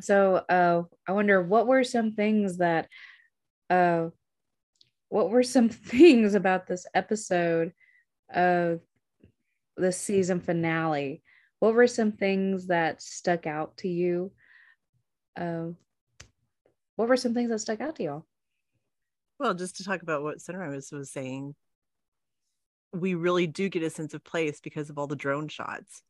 [0.00, 2.88] So uh I wonder what were some things that
[3.68, 4.08] uh
[5.08, 7.72] what were some things about this episode
[8.32, 8.76] uh
[9.76, 11.22] the season finale.
[11.58, 14.32] What were some things that stuck out to you?
[15.36, 15.68] Uh,
[16.96, 18.26] what were some things that stuck out to y'all?
[19.38, 21.54] Well, just to talk about what Sunrise was was saying,
[22.92, 26.02] we really do get a sense of place because of all the drone shots.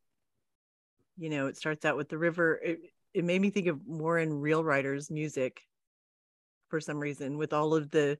[1.16, 2.60] You know, it starts out with the river.
[2.62, 2.80] It,
[3.14, 5.60] it made me think of Warren Real Riders music
[6.68, 8.18] for some reason, with all of the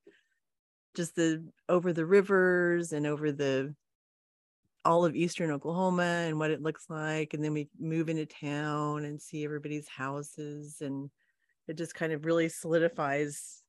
[0.94, 3.74] just the over the rivers and over the
[4.84, 7.34] all of eastern Oklahoma and what it looks like.
[7.34, 10.80] And then we move into town and see everybody's houses.
[10.80, 11.10] And
[11.68, 13.62] it just kind of really solidifies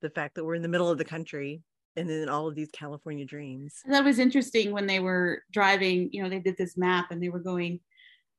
[0.00, 1.62] the fact that we're in the middle of the country
[1.96, 3.82] and then all of these California dreams.
[3.86, 7.28] That was interesting when they were driving, you know, they did this map and they
[7.28, 7.80] were going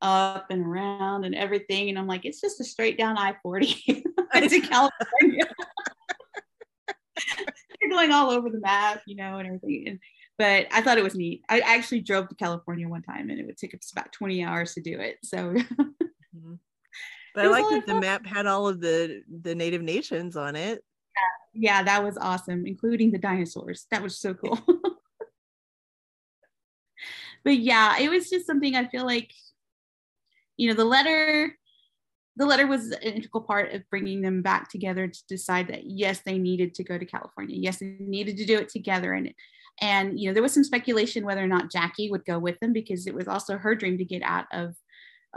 [0.01, 1.89] up and around and everything.
[1.89, 3.65] And I'm like, it's just a straight down I 40
[4.33, 5.45] to California.
[7.79, 9.87] They're going all over the map, you know, and everything.
[9.87, 9.99] And
[10.37, 11.43] but I thought it was neat.
[11.49, 14.73] I actually drove to California one time and it would take us about 20 hours
[14.73, 15.17] to do it.
[15.23, 16.53] So mm-hmm.
[17.35, 20.83] but I like that the map had all of the the native nations on it.
[21.53, 23.85] Yeah, yeah, that was awesome, including the dinosaurs.
[23.91, 24.59] That was so cool.
[27.43, 29.31] but yeah, it was just something I feel like,
[30.57, 31.55] you know, the letter
[32.35, 36.21] the letter was an integral part of bringing them back together to decide that yes
[36.25, 39.31] they needed to go to california yes they needed to do it together and
[39.81, 42.73] and, you know, there was some speculation whether or not Jackie would go with them
[42.73, 44.75] because it was also her dream to get out of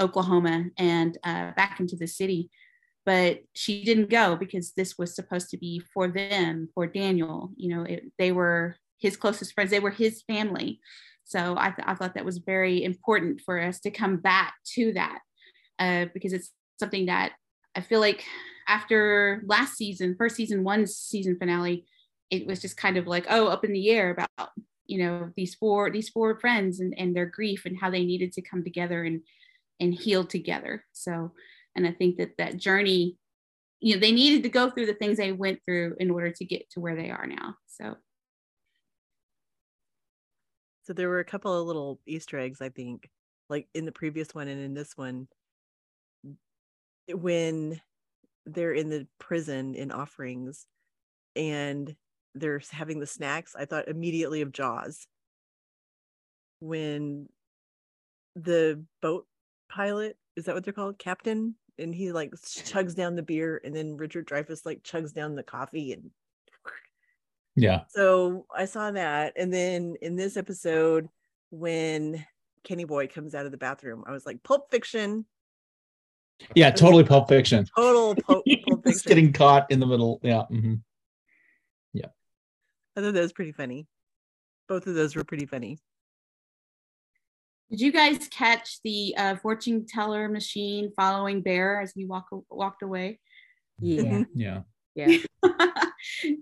[0.01, 2.51] Oklahoma and uh, back into the city.
[3.05, 7.51] But she didn't go because this was supposed to be for them, for Daniel.
[7.57, 10.81] You know, it, they were his closest friends, they were his family.
[11.25, 14.92] So I, th- I thought that was very important for us to come back to
[14.92, 15.18] that
[15.79, 17.33] uh, because it's something that
[17.75, 18.25] I feel like
[18.68, 21.85] after last season, first season one season finale,
[22.31, 24.51] it was just kind of like oh up in the air about
[24.87, 28.33] you know these four these four friends and, and their grief and how they needed
[28.33, 29.23] to come together and
[29.81, 30.85] and heal together.
[30.93, 31.33] So
[31.75, 33.19] and i think that that journey
[33.81, 36.45] you know they needed to go through the things they went through in order to
[36.45, 37.97] get to where they are now so.
[40.85, 43.11] So there were a couple of little easter eggs i think
[43.49, 45.29] like in the previous one and in this one.
[47.12, 47.81] When
[48.45, 50.67] they're in the prison in offerings
[51.35, 51.95] and
[52.40, 55.07] they're having the snacks, I thought immediately of Jaws.
[56.61, 57.29] When
[58.35, 59.27] the boat
[59.70, 60.99] pilot, is that what they're called?
[60.99, 61.55] Captain?
[61.79, 65.42] And he like chugs down the beer and then Richard Dreyfuss like chugs down the
[65.42, 66.11] coffee and
[67.55, 67.83] Yeah.
[67.88, 69.35] so I saw that.
[69.37, 71.09] And then in this episode,
[71.51, 72.25] when
[72.64, 75.27] Kenny Boy comes out of the bathroom, I was like, Pulp Fiction,
[76.55, 76.70] Yeah.
[76.70, 77.66] Totally Pulp Fiction.
[77.77, 79.09] total Pulp, Pulp Just Fiction.
[79.09, 80.20] getting caught in the middle.
[80.22, 80.44] Yeah.
[80.51, 80.81] mhm.
[82.97, 83.87] I thought that was pretty funny.
[84.69, 85.79] Both of those were pretty funny.
[87.71, 92.83] Did you guys catch the uh, fortune teller machine following Bear as he walk, walked
[92.83, 93.21] away?
[93.81, 94.25] Yeah.
[94.35, 94.63] Yeah.
[94.95, 95.19] Yeah.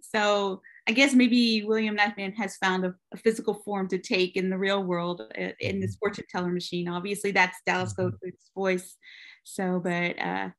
[0.02, 4.48] so I guess maybe William Knifeman has found a, a physical form to take in
[4.48, 6.86] the real world uh, in this fortune teller machine.
[6.86, 8.12] Obviously, that's Dallas Mhm.
[8.54, 8.96] Voice.
[9.42, 10.50] So, but uh,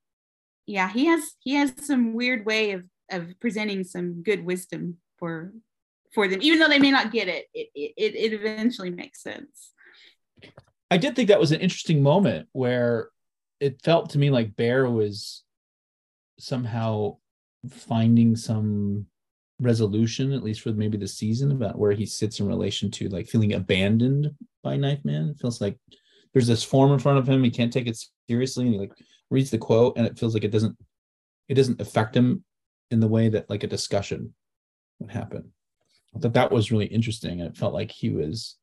[0.66, 5.54] yeah, he has he has some weird way of of presenting some good wisdom for
[6.16, 7.46] for them, even though they may not get it.
[7.54, 9.72] It it, it eventually makes sense.
[10.90, 13.10] I did think that was an interesting moment where
[13.60, 15.44] it felt to me like Bear was
[16.40, 17.18] somehow
[17.70, 19.06] finding some
[19.60, 23.28] resolution, at least for maybe the season, about where he sits in relation to like
[23.28, 24.32] feeling abandoned
[24.64, 25.30] by Knife Man.
[25.30, 25.78] It feels like
[26.34, 27.98] there's this form in front of him, he can't take it
[28.30, 28.94] seriously, and he like
[29.30, 30.78] reads the quote, and it feels like it doesn't
[31.48, 32.44] it doesn't affect him
[32.92, 34.34] in the way that like a discussion
[35.00, 35.52] would happen.
[36.20, 37.42] Thought that was really interesting.
[37.42, 38.58] and It felt like he was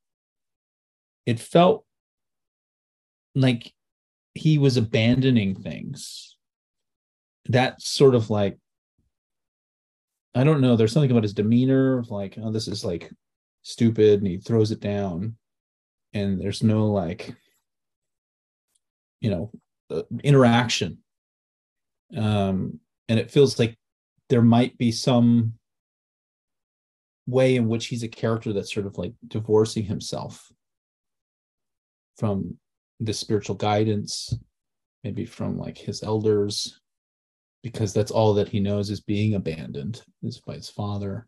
[1.26, 1.84] it felt
[3.34, 3.72] like
[4.34, 6.36] he was abandoning things.
[7.46, 8.58] That sort of like,
[10.34, 10.76] I don't know.
[10.76, 13.10] There's something about his demeanor of like, oh, this is like
[13.62, 15.36] stupid, and he throws it down,
[16.14, 17.34] and there's no like,
[19.20, 19.52] you know,
[19.90, 20.98] uh, interaction.
[22.16, 23.76] Um, and it feels like
[24.28, 25.54] there might be some
[27.26, 30.50] way in which he's a character that's sort of like divorcing himself
[32.18, 32.56] from
[33.00, 34.36] the spiritual guidance,
[35.04, 36.80] maybe from like his elders,
[37.62, 41.26] because that's all that he knows is being abandoned is by his father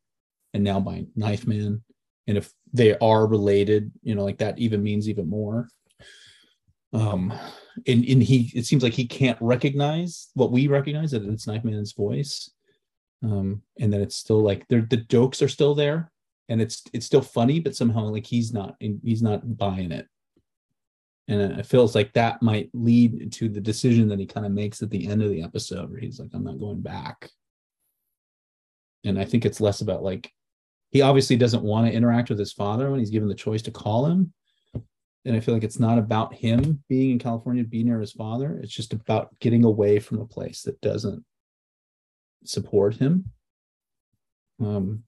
[0.52, 1.83] and now by Knife Man.
[2.26, 5.68] And if they are related, you know, like that even means even more.
[6.92, 7.33] Um,
[7.87, 11.64] and, and he it seems like he can't recognize what we recognize that it's Knife
[11.64, 12.50] Man's voice.
[13.25, 16.13] Um, and then it's still like the jokes are still there
[16.49, 20.07] and it's it's still funny, but somehow like he's not he's not buying it.
[21.27, 24.83] And it feels like that might lead to the decision that he kind of makes
[24.83, 27.31] at the end of the episode where he's like i'm not going back.
[29.05, 30.31] And i think it's less about like
[30.91, 33.71] he obviously doesn't want to interact with his father when he's given the choice to
[33.71, 34.33] call him.
[35.25, 38.61] And i feel like it's not about him being in california being near his father.
[38.63, 41.25] It's just about getting away from a place that doesn't
[42.44, 43.24] support him
[44.61, 45.02] um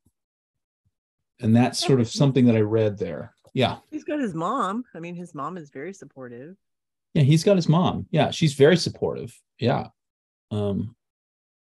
[1.41, 4.85] and that's sort of something that i read there yeah He's got his mom.
[4.95, 6.55] I mean, his mom is very supportive.
[7.15, 8.07] Yeah, he's got his mom.
[8.11, 9.35] Yeah, she's very supportive.
[9.59, 9.87] Yeah.
[10.51, 10.95] Um,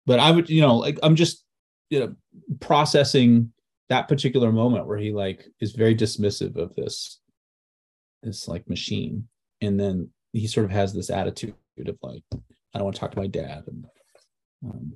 [0.05, 1.43] but I would, you know, like I'm just,
[1.89, 2.15] you know,
[2.61, 3.51] processing
[3.89, 7.19] that particular moment where he like is very dismissive of this,
[8.23, 9.27] this like machine.
[9.59, 11.53] And then he sort of has this attitude
[11.85, 13.65] of like, I don't want to talk to my dad.
[13.67, 13.85] And
[14.65, 14.93] um,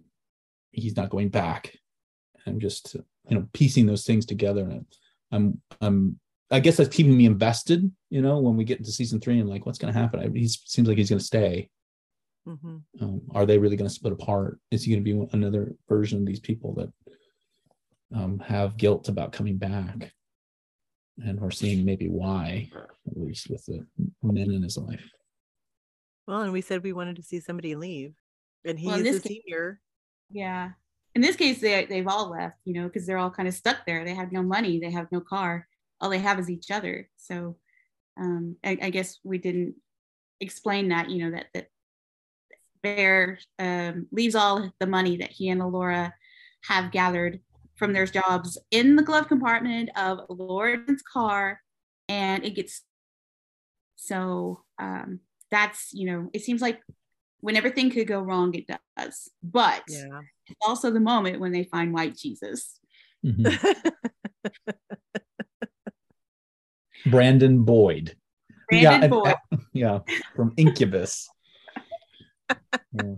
[0.76, 1.76] he's not going back.
[2.46, 4.64] I'm just, you know, piecing those things together.
[4.70, 4.86] And
[5.32, 6.20] I'm, I'm,
[6.52, 9.50] I guess that's keeping me invested, you know, when we get into season three and
[9.50, 10.20] like, what's going to happen?
[10.20, 11.70] I, he seems like he's going to stay.
[12.48, 12.84] Mhm.
[13.02, 14.60] Um, are they really going to split apart?
[14.70, 16.94] Is he going to be another version of these people that
[18.16, 20.14] um, have guilt about coming back?
[21.24, 23.86] And we're seeing maybe why, at least with the
[24.22, 25.10] men in his life.
[26.28, 28.14] Well, and we said we wanted to see somebody leave,
[28.66, 29.80] and he Well, is this a senior.
[30.30, 30.72] Yeah.
[31.14, 33.86] In this case, they they've all left, you know, because they're all kind of stuck
[33.86, 34.04] there.
[34.04, 35.68] They have no money, they have no car.
[36.02, 37.10] All they have is each other.
[37.16, 37.56] So
[38.20, 39.76] um, I, I guess we didn't
[40.42, 41.68] explain that, you know, that that
[42.82, 46.14] Bear um, leaves all the money that he and Elora
[46.66, 47.40] have gathered
[47.76, 51.62] from their jobs in the glove compartment of Lauren's car,
[52.08, 52.84] and it gets
[53.96, 55.20] so um,
[55.50, 56.80] that's you know, it seems like
[57.42, 58.66] when everything could go wrong, it
[58.98, 59.30] does.
[59.44, 60.22] But Yeah.
[60.48, 62.80] it's also the moment when they find white Jesus.
[63.26, 63.92] Mhm.
[67.06, 68.16] Brandon Boyd.
[68.70, 69.36] Brandon yeah, Boyd.
[69.52, 70.00] and- yeah,
[70.36, 71.28] from Incubus.
[72.94, 73.14] Yeah.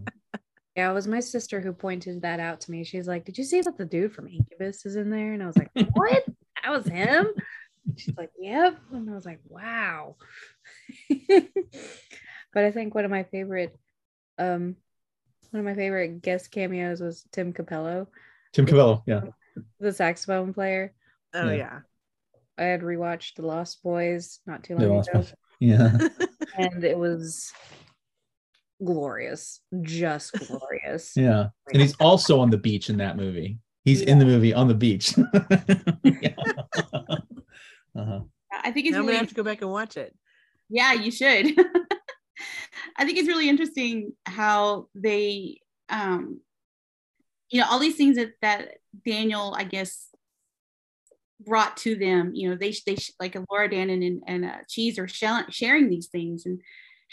[0.76, 2.84] Yeah, it was my sister who pointed that out to me.
[2.84, 5.34] She's like, Did you see that the dude from Incubus is in there?
[5.34, 6.24] And I was like, What?
[6.64, 7.28] that was him?
[7.96, 8.78] She's like, Yep.
[8.94, 10.16] And I was like, Wow.
[11.10, 13.76] but I think one of my favorite
[14.38, 14.76] um
[15.52, 18.08] one of my favorite guest cameos was Tim Cappello.
[18.54, 19.22] Tim Cappello, Yeah.
[19.80, 20.94] the saxophone player.
[21.34, 21.56] Oh Yeah.
[21.56, 21.80] yeah.
[22.58, 25.34] I had rewatched The Lost Boys not too The long Lost ago, Boys.
[25.60, 25.98] Yeah.
[26.58, 27.52] and it was
[28.84, 31.14] glorious, just glorious.
[31.16, 31.48] Yeah.
[31.72, 33.60] And he's also on the beach in that movie.
[33.86, 35.14] He's in the movie on the beach.
[37.96, 38.20] Uh-huh.
[38.52, 40.16] I think it's now I'm really gonna have to go back and watch it.
[40.70, 41.56] Yeah, you should.
[42.98, 46.42] I think it's really interesting how they, um,
[47.50, 50.10] you know, all these things that that Daniel, I guess,
[51.40, 52.34] brought to them.
[52.34, 56.46] You know, they they like Elora Danan and, and uh, Cheese are sharing these things
[56.46, 56.60] and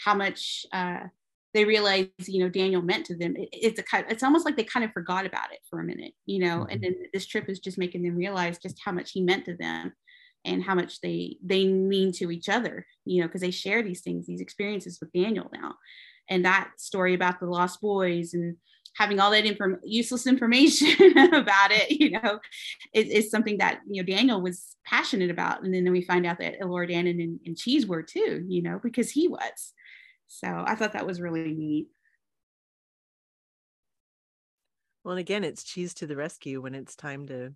[0.03, 1.01] how much uh,
[1.53, 3.35] they realize, you know, Daniel meant to them.
[3.37, 5.85] It, it's a kind, it's almost like they kind of forgot about it for a
[5.85, 9.11] minute, you know, and then this trip is just making them realize just how much
[9.11, 9.93] he meant to them
[10.45, 14.01] and how much they they mean to each other you know because they share these
[14.01, 15.75] things these experiences with daniel now.
[16.27, 18.57] And that story about the lost boys and
[18.95, 22.39] having all that inform- useless information about it you know
[22.93, 25.63] is, is something that you know daniel was passionate about.
[25.63, 28.79] And then we find out that Elora Danan and, and cheese were too you know
[28.81, 29.73] because he was.
[30.27, 31.87] So i thought that was really neat.
[35.05, 37.53] Well, and again, it's cheese to the rescue when it's time to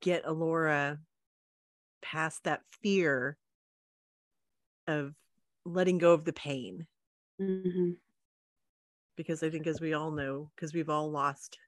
[0.00, 0.98] get Elora
[2.02, 3.38] past that fear
[4.86, 5.14] of
[5.64, 6.86] letting go of the pain.
[7.40, 7.96] Mhm.
[9.16, 11.58] Because I think, as we all know, because we've all lost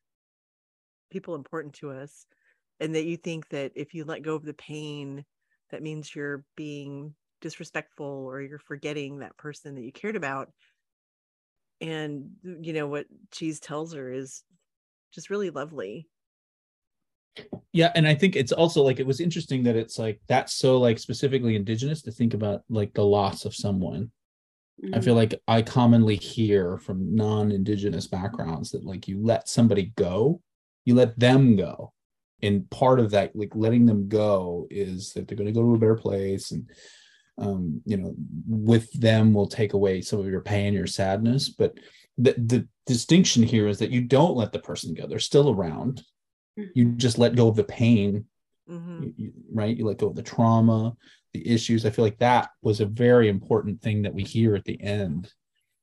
[1.10, 2.26] people important to us,
[2.80, 5.24] and that you think that if you let go of the pain,
[5.70, 10.52] that means you're being disrespectful or you're forgetting that person that you cared about.
[11.80, 14.42] And, you know, what Cheese tells her is
[15.12, 16.08] just really lovely.
[17.72, 20.78] Yeah and i think it's also like it was interesting that it's like that's so
[20.78, 24.10] like specifically indigenous to think about like the loss of someone.
[24.92, 30.40] I feel like i commonly hear from non-indigenous backgrounds that like you let somebody go
[30.84, 31.92] you let them go.
[32.42, 35.74] And part of that like letting them go is that they're going to go to
[35.74, 36.68] a better place and
[37.38, 38.14] um you know
[38.46, 41.48] with them will take away some of your pain your sadness.
[41.48, 41.74] But
[42.18, 45.06] the the distinction here is that you don't let the person go.
[45.06, 46.02] They're still around
[46.56, 48.26] you just let go of the pain.
[48.68, 49.02] Mhm.
[49.02, 49.76] you- you- right?
[49.76, 50.96] You let go of the trauma
[51.34, 51.84] the issues.
[51.84, 55.30] I feel like that was a very important thing that we hear at the end.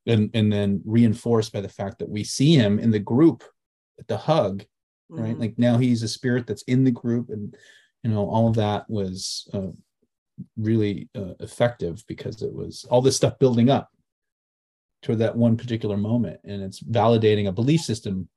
[0.08, 3.44] And and then reinforced by the fact that we see him in the group
[4.00, 4.64] at the hug
[5.10, 5.36] right?
[5.36, 5.40] Mhm.
[5.40, 7.56] like now he's a spirit that's in the group and
[8.02, 9.68] you know all of that was uh,
[10.58, 13.90] really uh, effective because it was all this stuff building up
[15.04, 16.40] toward that one particular moment.
[16.46, 18.28] And it's validating a belief system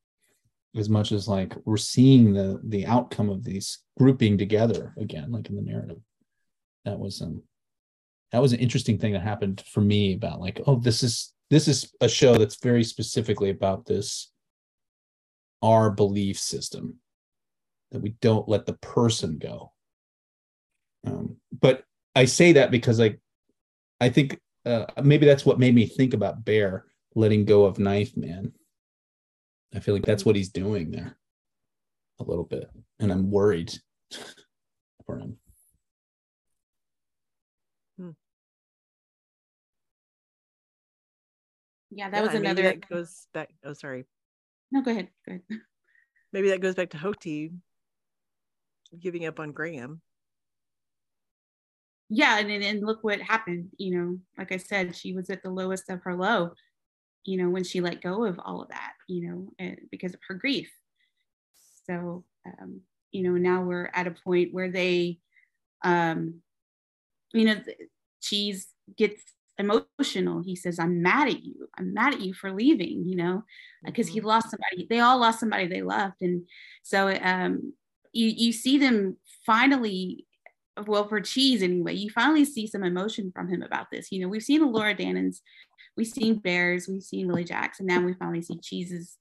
[0.77, 5.49] as much as like we're seeing the the outcome of these grouping together again like
[5.49, 6.01] in the narrative.
[6.85, 7.43] That was um
[8.33, 11.69] that was an interesting thing that happened for me about like oh this is this
[11.69, 14.33] is a show that's very specifically about this
[15.63, 16.97] our belief system
[17.91, 19.73] that we don't let the person go.
[21.07, 23.21] Um, but i say that because like
[24.01, 28.17] i think uh, maybe that's what made me think about bear letting go of knife
[28.17, 28.53] man
[29.75, 31.17] i feel like that's what he's doing there
[32.21, 32.71] a little bit
[33.01, 33.73] and i'm worried
[35.07, 35.37] for him
[37.99, 38.11] hmm.
[41.91, 43.51] yeah that Yeah, was and maybe another that goes back.
[43.65, 44.05] Oh, sorry.
[44.71, 45.43] no go ahead go ahead
[46.33, 47.53] Maybe that goes back to Hokti
[48.99, 50.01] giving up on Graham.
[52.11, 55.43] yeah and, and and look what happened you know like i said she was at
[55.43, 56.51] the lowest of her low
[57.25, 60.21] you know when she let go of all of that you know and because of
[60.29, 60.71] her grief.
[61.87, 62.81] So um
[63.13, 65.19] you know now we're at a point where they
[65.85, 66.41] um
[67.33, 67.57] you know
[68.23, 69.23] cheese gets
[69.59, 70.43] emotional.
[70.43, 71.69] He says i'm mad at you.
[71.79, 73.45] I'm mad at you for leaving you know
[73.85, 74.25] because he Mhm.
[74.25, 74.87] lost somebody.
[74.89, 76.17] They all lost somebody they loved.
[76.21, 76.47] And
[76.83, 77.73] so um
[78.13, 79.17] you you see them
[79.47, 80.27] finally
[80.87, 84.11] well for cheese anyway you finally see some emotion from him about this.
[84.11, 85.41] You know we've seen Elora Danan's
[85.97, 89.17] we've seen bears we've seen Willie Jackson now we finally see cheese's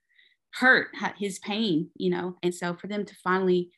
[0.55, 2.38] hurt his pain you know?
[2.43, 3.71] And so for them to finally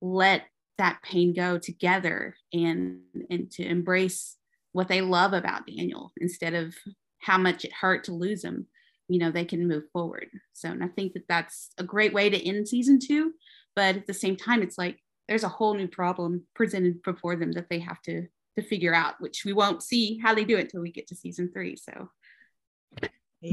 [0.00, 0.42] let
[0.78, 3.00] that pain go together and
[3.30, 4.36] and to embrace
[4.72, 6.74] what they love about Daniel instead of
[7.20, 8.66] how much it hurt to lose him
[9.08, 10.26] you know they can move forward.
[10.52, 13.32] So and I think that that's a great way to end season two
[13.74, 14.98] but at the same time it's like
[15.28, 18.26] there's a whole new problem presented before them that they have to
[18.56, 21.16] to figure out which we won't see how they do it until we get to
[21.16, 21.76] season three.
[21.76, 22.10] So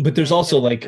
[0.04, 0.88] But there's also, to like,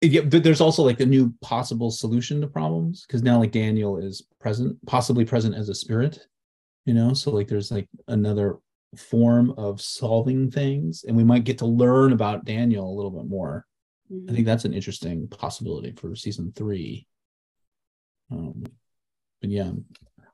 [0.00, 3.98] yeah but there's also like a new possible solution to problems because now like daniel
[3.98, 6.26] is present possibly present as a spirit
[6.84, 7.14] you know?
[7.14, 8.58] So like there's like another
[8.96, 13.26] form of solving things and we might get to learn about daniel a little bit
[13.26, 13.66] more.
[14.28, 17.06] I think that's an interesting possibility for season three.
[18.30, 18.64] Um,
[19.40, 19.70] but yeah,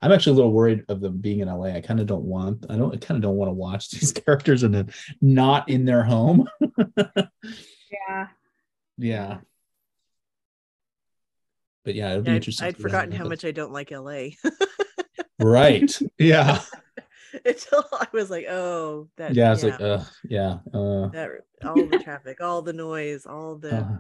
[0.01, 1.67] I'm actually a little worried of them being in LA.
[1.75, 2.67] I kind of don't want.
[2.71, 2.95] I don't.
[2.95, 6.49] I kind of don't want to watch these characters and then not in their home.
[7.91, 8.29] Yeah.
[8.99, 9.39] yeah.
[11.85, 12.67] But yeah, it'll be Yeah, I'd, interesting.
[12.67, 14.29] I'd what forgotten how much I don't like LA
[15.41, 15.99] Right.
[16.19, 16.61] Yeah.
[17.45, 19.35] until I was like, oh, that.
[19.35, 19.53] Yeah.
[19.53, 20.59] It's like, uh, yeah.
[20.75, 21.31] Uh, that
[21.65, 23.97] all the traffic, all the noise, all the uh,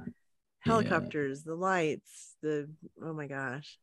[0.60, 2.68] helicopters, the lights, the
[3.02, 3.78] oh my gosh.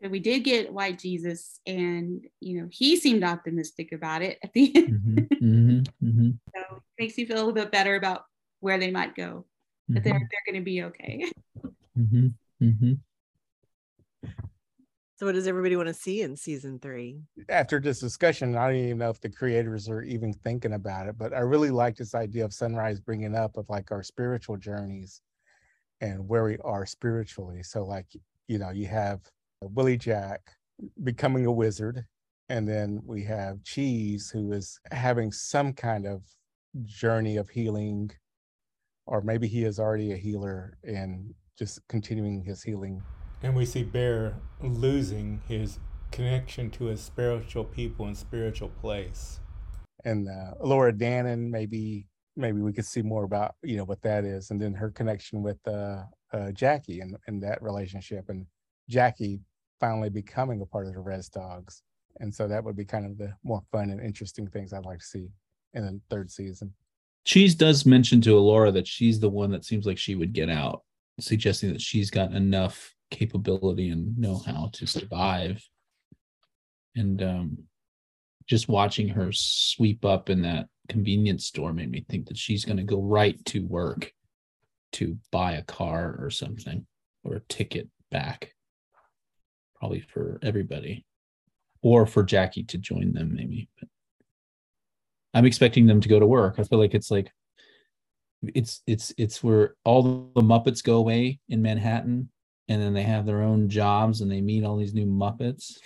[0.00, 4.52] But we did get White Jesus, and you know he seemed optimistic about it at
[4.52, 5.02] the end.
[5.06, 8.24] mhm, mhm, mhm, so it makes you feel a little bit better about
[8.60, 9.44] where they might go.
[9.88, 11.30] That they're mhm, they're going to be okay.
[11.98, 12.98] mhm, mhm.
[15.18, 17.20] So what does everybody want to see in season three?
[17.48, 21.18] After this discussion, I don't even know if the creators are even thinking about it,
[21.18, 25.20] but I really like this idea of Sunrise bringing up of like our spiritual journeys
[26.00, 27.64] and where we are spiritually.
[27.64, 28.06] So, like,
[28.46, 29.20] you know, you have
[29.62, 30.40] Willie Jack
[31.02, 32.04] becoming a wizard,
[32.48, 36.22] and then we have Cheese, who is having some kind of
[36.84, 38.10] journey of healing,
[39.06, 43.02] or maybe he is already a healer and just continuing his healing
[43.42, 45.78] And we see Bear losing his
[46.12, 49.40] connection to his spiritual people and spiritual place.
[50.04, 52.06] and uh, Elora Danan, maybe
[52.36, 55.42] maybe we could see more about you know what that is, and then her connection
[55.42, 58.46] with uh, uh, Jackie and, and that relationship, and
[58.88, 59.40] Jackie
[59.80, 61.82] finally becoming a part of the Res Dogs,
[62.20, 64.98] and so that would be kind of the more fun and interesting things I'd like
[64.98, 65.28] to see
[65.74, 66.72] in the third season.
[67.24, 70.48] Cheese does mention to Elora that she's the one that seems like she would get
[70.48, 70.82] out,
[71.20, 75.62] suggesting that she's got enough capability and know-how to survive.
[76.96, 77.58] And um,
[78.46, 82.78] just watching her sweep up in that convenience store made me think that she's going
[82.78, 84.12] to go right to work
[84.92, 86.86] to buy a car or something
[87.24, 88.54] or a ticket back,
[89.78, 91.04] probably for everybody,
[91.82, 93.68] or for Jackie to join them, maybe.
[93.78, 93.88] But
[95.34, 96.56] I'm expecting them to go to work.
[96.58, 97.32] I feel like it's like
[98.42, 102.30] it's it's it's where all the Muppets go away in Manhattan,
[102.68, 105.78] and then they have their own jobs and they meet all these new Muppets.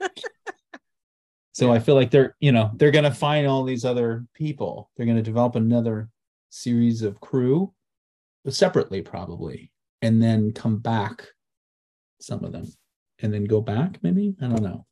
[1.52, 4.90] so I feel like they're you know they're gonna find all these other people.
[4.96, 6.08] They're gonna develop another
[6.50, 7.72] series of crew,
[8.44, 9.72] but separately probably,
[10.02, 11.26] and then come back
[12.20, 12.66] some of them,
[13.20, 14.84] and then go back maybe I don't know.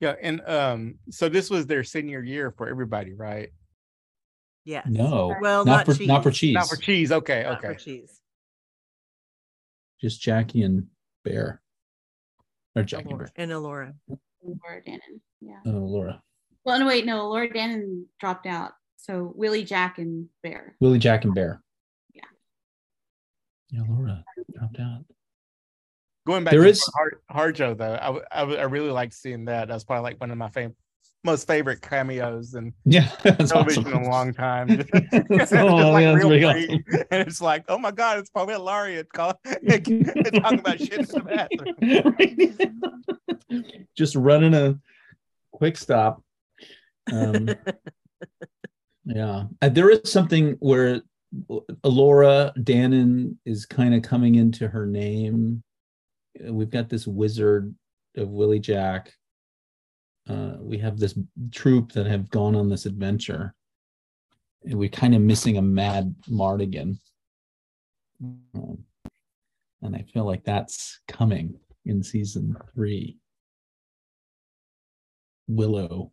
[0.00, 3.50] Yeah, and um, so this was their senior year for everybody, right?
[4.64, 6.38] yeah No, Well, not, not, for not for cheese.
[6.38, 6.54] cheese.
[6.54, 7.12] Not for cheese.
[7.12, 7.78] Okay, Not for okay.
[7.78, 8.20] cheese.
[10.00, 10.86] Just Jackie and
[11.24, 11.62] Bear,
[12.74, 13.32] or Jackie and Elora- Bear.
[13.36, 13.94] And Elora.
[14.44, 15.20] Elora Danan.
[15.40, 15.60] Yeah.
[15.66, 16.20] Oh, Elora.
[16.64, 18.72] Well, no, wait, no, Elora Danan dropped out.
[18.96, 20.74] So Willie, Jack, and Bear.
[20.80, 21.62] Willie, Jack, and Bear.
[22.12, 22.22] Yeah.
[23.70, 25.04] Yeah, Elora dropped out.
[26.26, 27.20] Going back There to is- Har-
[27.52, 29.68] Harjo though, I I really like seeing that.
[29.68, 30.76] That's probably like one of my fam-
[31.24, 33.86] most favorite cameos and Yeah, television awesome.
[33.86, 34.68] in a long time.
[35.32, 36.84] Just like yeah, real pretty.
[37.10, 41.06] And it's like, oh my god, it's probably a Laureate call talking about shit in
[41.06, 42.16] the
[43.48, 43.64] bathroom.
[43.96, 44.78] Just running a
[45.52, 46.22] quick stop.
[47.12, 47.48] Um,
[49.04, 51.02] yeah, Uh, there is something where
[51.84, 55.62] Elora Danan is kind of coming into her name.
[56.40, 57.74] We've got this wizard
[58.16, 59.12] of Willie Jack.
[60.28, 61.18] Uh, we have this
[61.50, 63.54] troop that have gone on this adventure.
[64.64, 66.98] And we're kind of missing a mad Mardigan.
[68.22, 68.84] Um,
[69.82, 73.18] and I feel like that's coming in season three.
[75.48, 76.12] Willow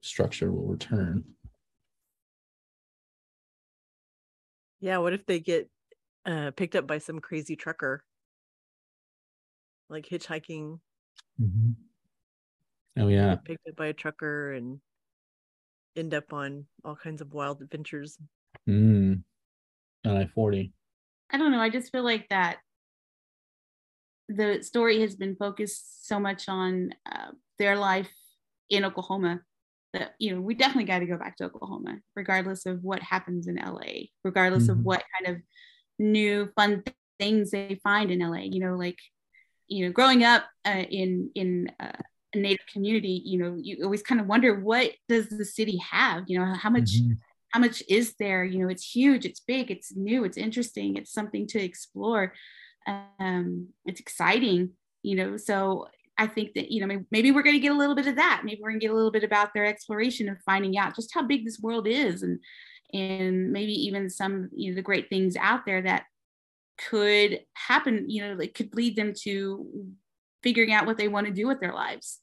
[0.00, 1.24] structure will return.
[4.80, 4.98] Yeah.
[4.98, 5.70] What if they get
[6.26, 8.02] uh, picked up by some crazy trucker?
[9.90, 10.80] Like hitchhiking,
[12.98, 14.80] Oh yeah, picked up by a trucker and
[15.96, 18.18] end up on all kinds of wild adventures.
[18.68, 19.22] mm.
[20.06, 20.72] on I forty.
[21.30, 21.60] I don't know.
[21.60, 22.58] I just feel like that
[24.28, 28.12] the story has been focused so much on uh, their life
[28.68, 29.40] in Oklahoma
[29.94, 33.46] that you know we definitely got to go back to Oklahoma, regardless of what happens
[33.46, 34.72] in LA, regardless Mhm.
[34.72, 35.42] of what kind of
[35.98, 38.40] new fun th- things they find in LA.
[38.42, 38.98] You know, like
[39.68, 41.92] you know, growing up uh, in in uh,
[42.34, 46.24] a Native community, you know, you always kind of wonder what does the city have?
[46.26, 47.16] You know, how much Mhm.
[47.50, 51.10] how much is there you know it's huge it's big it's new it's interesting it's
[51.12, 52.34] something to explore
[52.86, 54.70] um it's exciting
[55.02, 55.86] you know so
[56.18, 58.16] i think that you know maybe, maybe we're going to get a little bit of
[58.16, 60.94] that maybe we're going to get a little bit about their exploration of finding out
[60.94, 62.38] just how big this world is and
[62.92, 66.04] and maybe even some you know the great things out there that
[66.78, 69.66] could happen you know it could lead them to
[70.42, 72.20] figuring out what they want to do with their lives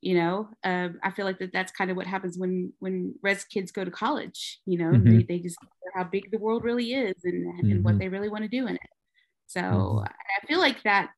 [0.00, 0.48] you know?
[0.64, 3.84] Um, i feel like that that's kind of what happens when when res kids go
[3.84, 4.92] to college you know?
[4.92, 5.04] Mhm.
[5.10, 7.98] they, they discover how big the world really is and, and what Mhm.
[7.98, 8.90] they really want to do in it.
[9.46, 11.10] So i feel like that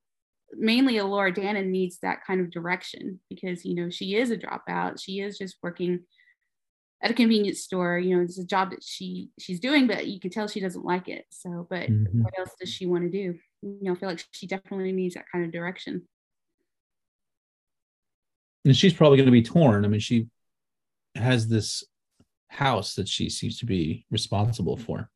[0.52, 5.00] mainly Elora Danan needs that kind of direction because you know she is a dropout.
[5.00, 6.04] She is just working
[7.02, 10.20] at a convenience store you know it's a job that she she's doing but you
[10.20, 12.22] can tell she doesn't like it so but Mhm.
[12.22, 15.14] what else does she want to do you know i feel like she definitely needs
[15.14, 16.02] that kind of direction
[18.64, 19.86] and she's probably going to be torn.
[19.86, 20.28] I mean, she
[21.14, 21.82] has this
[22.48, 25.08] house that she seems to be responsible for,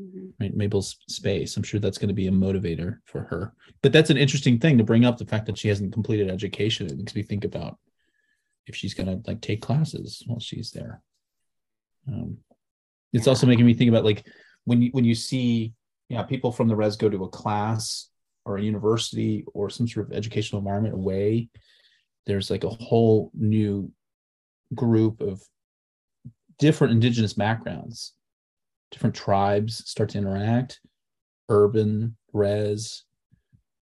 [0.00, 0.32] Mhm.
[0.40, 0.56] right?
[0.56, 1.56] Mabel's space.
[1.56, 3.52] I'm sure that's going to be a motivator for her.
[3.82, 6.86] But that's an interesting thing to bring up the fact that she hasn't completed education.
[6.86, 7.78] It makes me think about
[8.66, 11.02] if she's going to like take classes while she's there.
[12.08, 12.38] Um,
[13.12, 14.26] it's also making me think about like
[14.64, 15.72] when you when you see
[16.08, 18.08] yeah people from the res go to a class
[18.44, 21.48] or a university or some sort of educational environment away
[22.26, 23.90] there's like a whole new
[24.74, 25.42] group of
[26.58, 28.14] different indigenous backgrounds
[28.90, 30.80] different tribes start to interact
[31.48, 33.04] urban res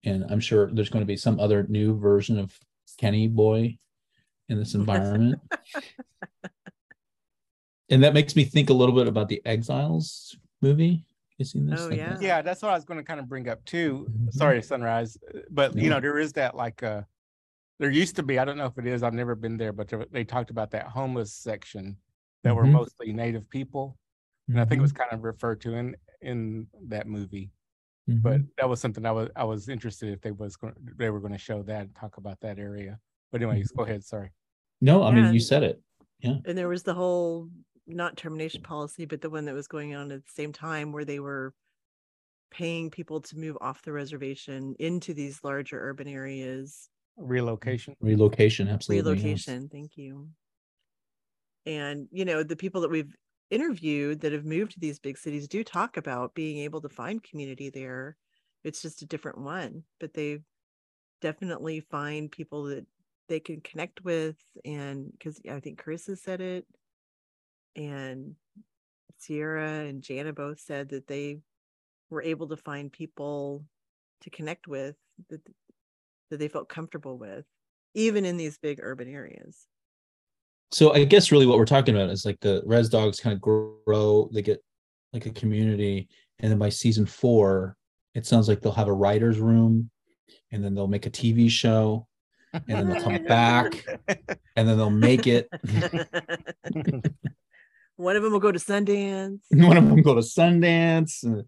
[0.05, 2.57] and i'm sure there's going to be some other new version of
[2.99, 3.77] kenny boy
[4.51, 5.41] in this environment
[7.89, 11.05] and that makes me think a little bit about the exiles movie
[11.39, 12.15] you seen this Oh, Like yeah.
[12.15, 12.23] that?
[12.23, 14.07] Yeah, that's what I was going to kind of bring up too.
[14.11, 14.33] Mhm.
[14.35, 15.17] Sorry, Sunrise,
[15.51, 17.01] but you know there is that like uh
[17.79, 18.39] there used to be.
[18.39, 19.03] I don't know if it is.
[19.03, 21.97] I've never been there, but there, they talked about that homeless section
[22.45, 22.73] that were Mhm.
[22.73, 23.97] mostly Native people,
[24.49, 27.51] and I think it was kind of referred to in in that movie.
[28.07, 28.21] Mhm.
[28.21, 31.21] But that was something I was I was interested if they was going they were
[31.21, 33.01] going to show that and talk about that area.
[33.33, 34.05] But anyways, go ahead.
[34.05, 34.31] Sorry.
[34.81, 35.81] No i mean Yeah, you said it
[36.21, 36.37] Yeah.
[36.45, 37.49] And there was the whole
[37.95, 41.05] not termination policy, but the one that was going on at the same time where
[41.05, 41.53] they were
[42.51, 46.89] paying people to move off the reservation into these larger urban areas.
[47.17, 47.95] Relocation.
[48.01, 49.23] relocation absolutely yes.
[49.23, 49.69] relocation.
[49.69, 50.29] Thank you.
[51.67, 53.15] And, you know, the people that we've
[53.51, 57.23] interviewed that have moved to these big cities do talk about being able to find
[57.23, 58.17] community there.
[58.65, 60.41] It's just a different one, but they
[61.21, 62.87] definitely find people that
[63.31, 64.37] they can connect with.
[64.67, 66.67] And because I think Carissa said it,
[67.77, 68.35] and
[69.19, 71.39] Sierra and Jana both said that they
[72.11, 73.65] were able to find people
[74.23, 74.97] to connect with
[75.31, 75.41] that,
[76.31, 77.47] that they felt comfortable with,
[77.95, 79.67] even in these big urban areas.
[80.73, 83.41] so i guess really what we're talking about is like the res dogs kind of
[83.41, 84.63] grow they get
[85.13, 86.09] like a community
[86.39, 87.77] and then by season four
[88.15, 89.91] it sounds like they'll have a writer's room
[90.53, 92.07] and then they'll make a tv show
[92.53, 93.85] and then they'll come back
[94.57, 95.49] and then they'll make it
[97.97, 99.41] One of them will go to Sundance.
[99.51, 101.43] one of them go to sundance uh,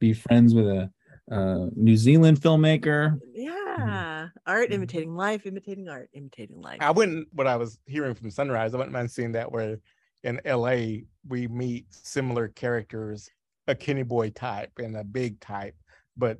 [0.00, 0.90] be friends with a
[1.32, 4.28] uh, new zealand filmmaker Yeah.
[4.46, 6.78] Art imitating life, imitating art, imitating life.
[6.80, 7.28] I wouldn't.
[7.32, 9.78] What I was hearing from Sunrise, I wouldn't mind seeing that where
[10.22, 11.04] in L.A.
[11.28, 13.30] we meet similar characters,
[13.66, 15.74] a Kenny Boy type and a big type,
[16.16, 16.38] but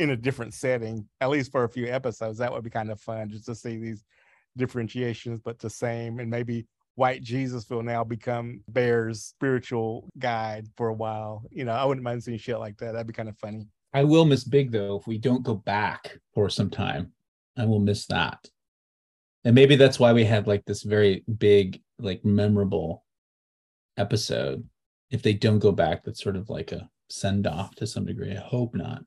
[0.00, 1.06] in a different setting.
[1.20, 3.76] At least for a few episodes, that would be kind of fun just to see
[3.76, 4.02] these
[4.56, 6.18] differentiations, but the same.
[6.18, 11.44] And maybe White Jesus will now become Bear's spiritual guide for a while.
[11.50, 12.92] You know, I wouldn't mind seeing shit like that.
[12.92, 13.66] That'd be kind of funny.
[13.92, 17.12] i will miss big though if we don't go back for some time
[17.58, 18.38] i will miss that
[19.44, 23.04] and maybe that's why we had like this very big like memorable
[23.96, 24.62] episode
[25.10, 28.30] if they don't go back that's sort of like a send off to some degree
[28.36, 29.02] i hope not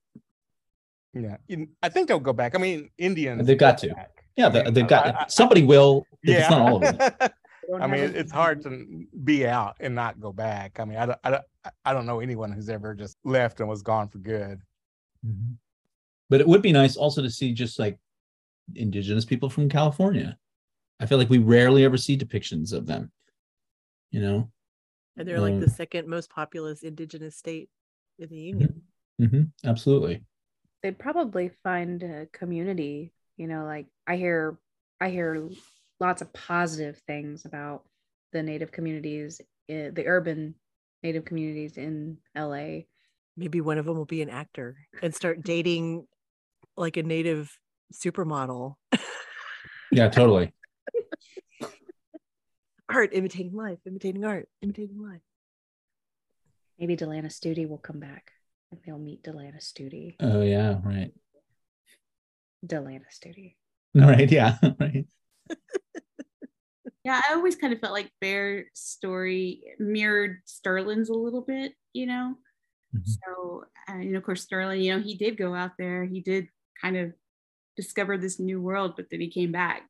[1.13, 2.55] Yeah, in- I think they'll go back.
[2.55, 3.45] I mean, Indians.
[3.45, 3.93] They've got to.
[3.93, 4.23] back.
[4.35, 7.11] yeah they, mean, they've I- I- got somebody will if it's not all of them
[7.81, 10.79] I mean, it's hard to be out and not go back.
[10.81, 11.43] I mean, I don't, I don't,
[11.85, 14.59] I don't know anyone who's ever just left and was gone for good.
[15.25, 15.55] Mhm.
[16.29, 17.97] But it would be nice also to see just like
[18.75, 20.37] indigenous people from California.
[20.99, 23.11] I feel like we rarely ever see depictions of them.
[24.11, 24.51] You know?
[25.15, 27.69] and they're like um, the second most populous indigenous state
[28.19, 28.81] in the union.
[29.19, 30.21] hmm absolutely.
[30.83, 34.57] They'd probably find a community you know like i hear
[35.01, 35.49] i hear
[35.99, 37.83] lots of positive things about
[38.31, 40.55] the native communities eh, the urban
[41.01, 42.79] native communities in la
[43.35, 46.05] Maybe one of them will be an actor and start dating
[46.77, 47.57] like a native
[47.93, 48.75] supermodel.
[49.91, 50.51] Yeah, totally.
[52.89, 55.21] art imitating life, imitating art, imitating life.
[56.79, 58.32] maybe DeLanna Studi will come back and
[58.85, 61.11] they'll meet DeLanna Studi Oh yeah, right.
[62.65, 63.55] DeLanna Studi
[63.95, 65.05] Right, yeah, right.
[67.03, 72.05] Yeah, I always kind of felt like Bear's story mirrored Sterling's a little bit, you
[72.05, 72.35] know.
[72.95, 73.05] Mhm.
[73.07, 76.05] So, uh, and of course, Sterling, you know, he did go out there.
[76.05, 76.47] He did
[76.81, 77.13] kind of
[77.75, 79.83] discover this new world, but then he came back.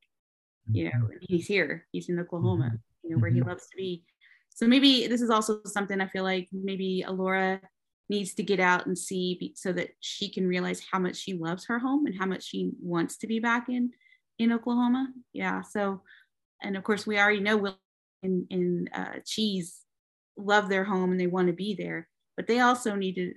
[0.72, 1.86] You know, and he's here.
[1.92, 2.72] He's in Oklahoma.
[3.04, 3.48] You know, where he Mhm.
[3.48, 4.04] loves to be.
[4.50, 7.62] So maybe this is also something I feel like maybe Elora
[8.10, 11.66] needs to get out and see so that she can realize how much she loves
[11.66, 13.92] her home and how much she wants to be back in
[14.40, 15.08] in Oklahoma.
[15.32, 15.62] Yeah.
[15.62, 16.02] So,
[16.62, 17.78] and of course, we already know Will
[18.24, 19.82] and, and uh, Cheese
[20.38, 23.34] love their home and they want to be there, but they also need to.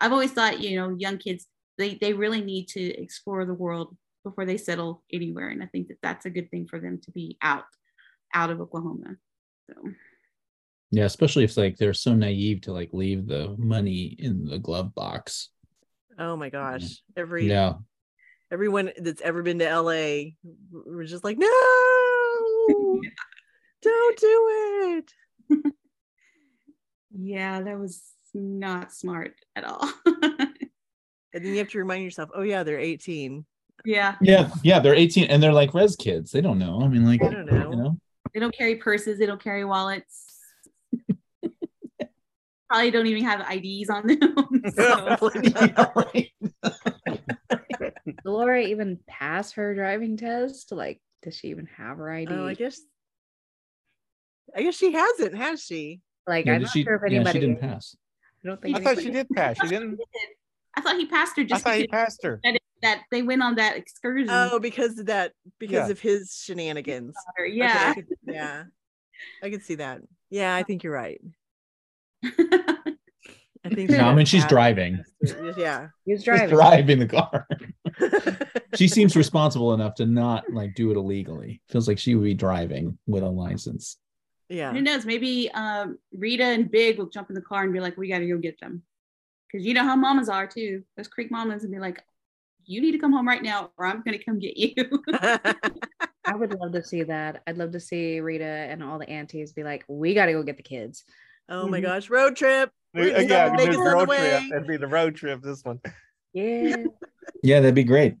[0.00, 1.46] I've always thought, you know, young kids
[1.78, 5.88] they they really need to explore the world before they settle anywhere, and I think
[5.88, 7.64] that that's a good thing for them to be out
[8.34, 9.16] out of Oklahoma.
[9.68, 9.74] So.
[10.90, 14.94] Yeah, especially if like they're so naive to like leave the money in the glove
[14.94, 15.50] box.
[16.18, 16.56] Oh my mm-hmm.
[16.56, 17.02] gosh.
[17.16, 17.74] Every Yeah.
[18.50, 20.30] everyone that's ever been to LA
[20.72, 21.46] was just like, no,
[23.82, 25.02] don't do
[25.50, 25.72] it.
[27.18, 28.02] Yeah, that was
[28.34, 29.90] not smart at all.
[31.34, 33.44] And then you have to remind yourself, oh yeah, they're 18.
[33.84, 36.30] yeah, Yeah, yeah, they're 18 and they're like res kids.
[36.30, 36.80] They don't know.
[36.80, 37.70] I mean, like I don't know.
[37.70, 37.98] you know.
[38.32, 40.35] they don't carry purses, they don't carry wallets.
[42.68, 44.34] Probably don't even have IDs on them.
[44.74, 45.54] so, Did
[48.26, 50.72] Elora even pass her driving test?
[50.72, 52.32] Like, does she even have her ID?
[52.32, 52.80] Oh, I guess
[54.56, 56.00] I guess she hasn't, has she?
[56.26, 57.40] like, Yeah, I'm not she, sure if yeah, anybody.
[57.40, 57.96] she didn't pass.
[58.44, 58.76] I don't think.
[58.76, 59.56] I thought she did pass.
[59.60, 59.98] She didn't.
[60.76, 62.40] I thought he passed her I just thought he passed her.
[62.44, 64.28] that, that they went on that excursion.
[64.30, 65.92] Oh, because of that because Yeah.
[65.92, 67.14] of his shenanigans.
[67.40, 67.90] Okay, yeah.
[67.90, 68.64] I could- yeah.
[69.42, 70.00] I can see that.
[70.30, 71.20] Yeah, I think you're right.
[72.24, 75.02] I think No, I mean she's driving.
[75.56, 75.88] Yeah.
[76.04, 76.54] He was She's driving.
[76.56, 77.48] driving the car.
[78.76, 81.60] she seems responsible enough to not like do it illegally.
[81.68, 83.96] Feels like she would be driving with a license.
[84.48, 84.72] yeah.
[84.72, 85.04] Who knows?
[85.04, 88.18] Maybe um, Rita and Big will jump in the car and be like, "We got
[88.20, 88.82] to go get them,"
[89.50, 90.84] because you know how mamas are too.
[90.96, 92.00] Those Creek mamas and be like,
[92.66, 94.74] "You need to come home right now, or I'm gonna come get you."
[96.28, 97.42] I would love to see that.
[97.46, 100.42] I'd love to see Rita and all the aunties be like, "We got to go
[100.44, 101.02] get the kids."
[101.48, 101.84] Oh my Mhm.
[101.84, 102.70] gosh, road trip.
[102.94, 104.16] We're Yeah, just yeah, gonna it'd make be the road way.
[104.30, 104.42] trip.
[104.52, 105.42] It'd be the road trip.
[105.42, 105.80] This one.
[106.32, 106.76] Yeah.
[107.42, 108.14] Yeah, that'd be great.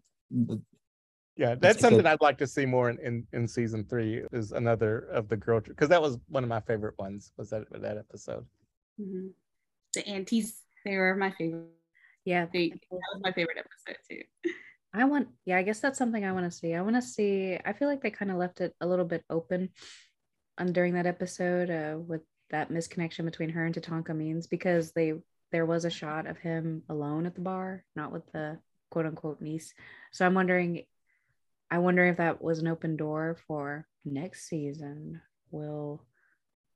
[1.36, 3.84] Yeah, It's that's like a- something I'd like to see more in, in, in season
[3.84, 4.24] three.
[4.32, 7.32] Is another of the girl because that was one of my favorite ones.
[7.36, 8.46] Was that that episode?
[9.00, 9.30] Mhm.
[9.94, 11.66] The aunties, they were my favorite.
[12.24, 12.46] yeah.
[12.52, 14.22] They, that was my favorite episode too.
[14.92, 16.74] I want, yeah, I guess that's something I want to see.
[16.74, 19.24] I want to see, I feel like they kind of left it a little bit
[19.28, 19.70] open
[20.58, 25.14] on during that episode uh, with that misconnection between her and Tatanka means because they,
[25.52, 28.58] there was a shot of him alone at the bar, not with the
[28.90, 29.74] quote unquote niece.
[30.12, 30.84] So I'm wondering,
[31.70, 35.20] I wonder if that was an open door for next season.
[35.50, 36.02] Will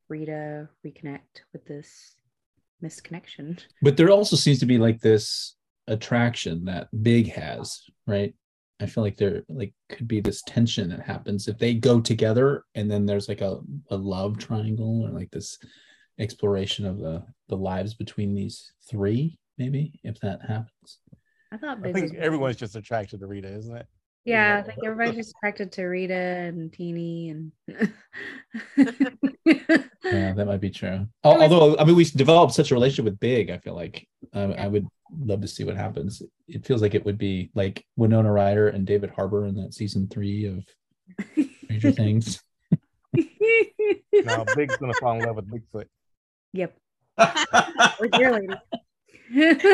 [0.09, 2.17] Rita reconnect with this
[2.83, 3.61] misconnection?
[3.83, 5.55] But there also seems to be like this
[5.87, 8.35] attraction that Big has, right?
[8.81, 12.65] I feel like there like could be this tension that happens if they go together
[12.75, 13.61] and then there's like a,
[13.91, 15.59] a love triangle or like this
[16.19, 20.99] exploration of the the lives between these three, maybe, if that happens.
[21.53, 23.87] I thought I think everyone's just attracted to Rita, isn't it?
[24.25, 27.53] Yeah, I think everybody's just attracted to Rita and Teeny and
[30.05, 31.07] Yeah, that might be true.
[31.25, 33.51] Although, I mean, we developed such a relationship with Big.
[33.51, 34.87] I feel like I, I would
[35.19, 36.23] love to see what happens.
[36.49, 40.09] It feels like it would be like Winona Ryder and David Harbour in that season
[40.09, 40.65] three of
[41.65, 42.43] Stranger Things.
[44.13, 45.87] No, Big's gonna fall in love with Bigfoot.
[46.53, 46.77] yep.
[47.19, 48.33] Or Deer
[49.33, 49.65] Lady.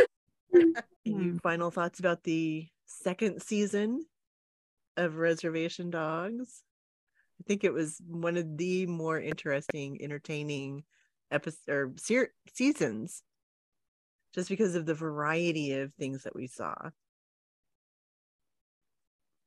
[1.05, 4.05] Any final thoughts about the second season
[4.97, 6.63] of Reservation Dogs?
[7.41, 10.85] I think it was one of the more interesting, entertaining
[11.31, 13.23] episodes or ser- seasons,
[14.37, 16.75] just because of the variety of things that we saw.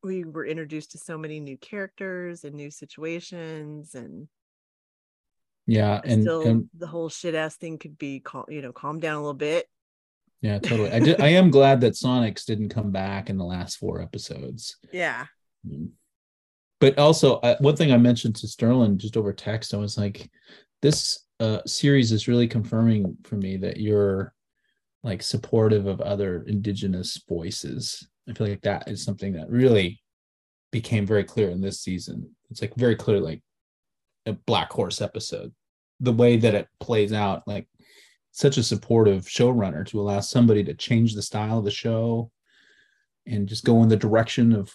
[0.03, 4.27] We were introduced to so many new characters and new situations, and
[5.67, 8.99] Yeah, and, still and the whole shit ass thing could be, cal- you know, calm
[8.99, 9.67] down a little bit.
[10.41, 10.91] yeah, totally.
[10.91, 11.21] I did.
[11.21, 14.77] I am glad that Sonics didn't come back in the last four episodes.
[14.91, 15.25] Yeah,
[15.67, 15.89] Mm.
[16.79, 20.31] But also, uh, one thing I mentioned to Sterling just over text, I was like,
[20.81, 24.33] this uh, series is really confirming for me that you're
[25.04, 28.08] like supportive of other indigenous voices.
[28.30, 30.02] I feel like that is something that really
[30.72, 32.30] became very clear in this season.
[32.52, 33.41] It's like very clear, like
[34.26, 35.54] a Blackhorse episode,
[36.00, 37.68] the way that it plays out, like
[38.32, 42.32] such a supportive showrunner to allow somebody to change the style of the show
[43.26, 44.72] and just go in the direction of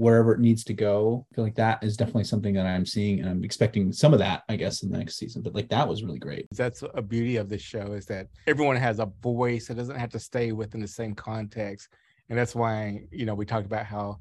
[0.00, 1.26] wherever it needs to go.
[1.30, 4.18] I feel like that is definitely something that I'm seeing and I'm expecting some of
[4.20, 5.42] that, I guess, in the next season.
[5.42, 6.46] But like that was really great.
[6.52, 9.68] That's a beauty of this show is that everyone has a voice.
[9.68, 11.90] It doesn't have to stay within the same context.
[12.30, 14.20] And that's why, you know, we talked about how,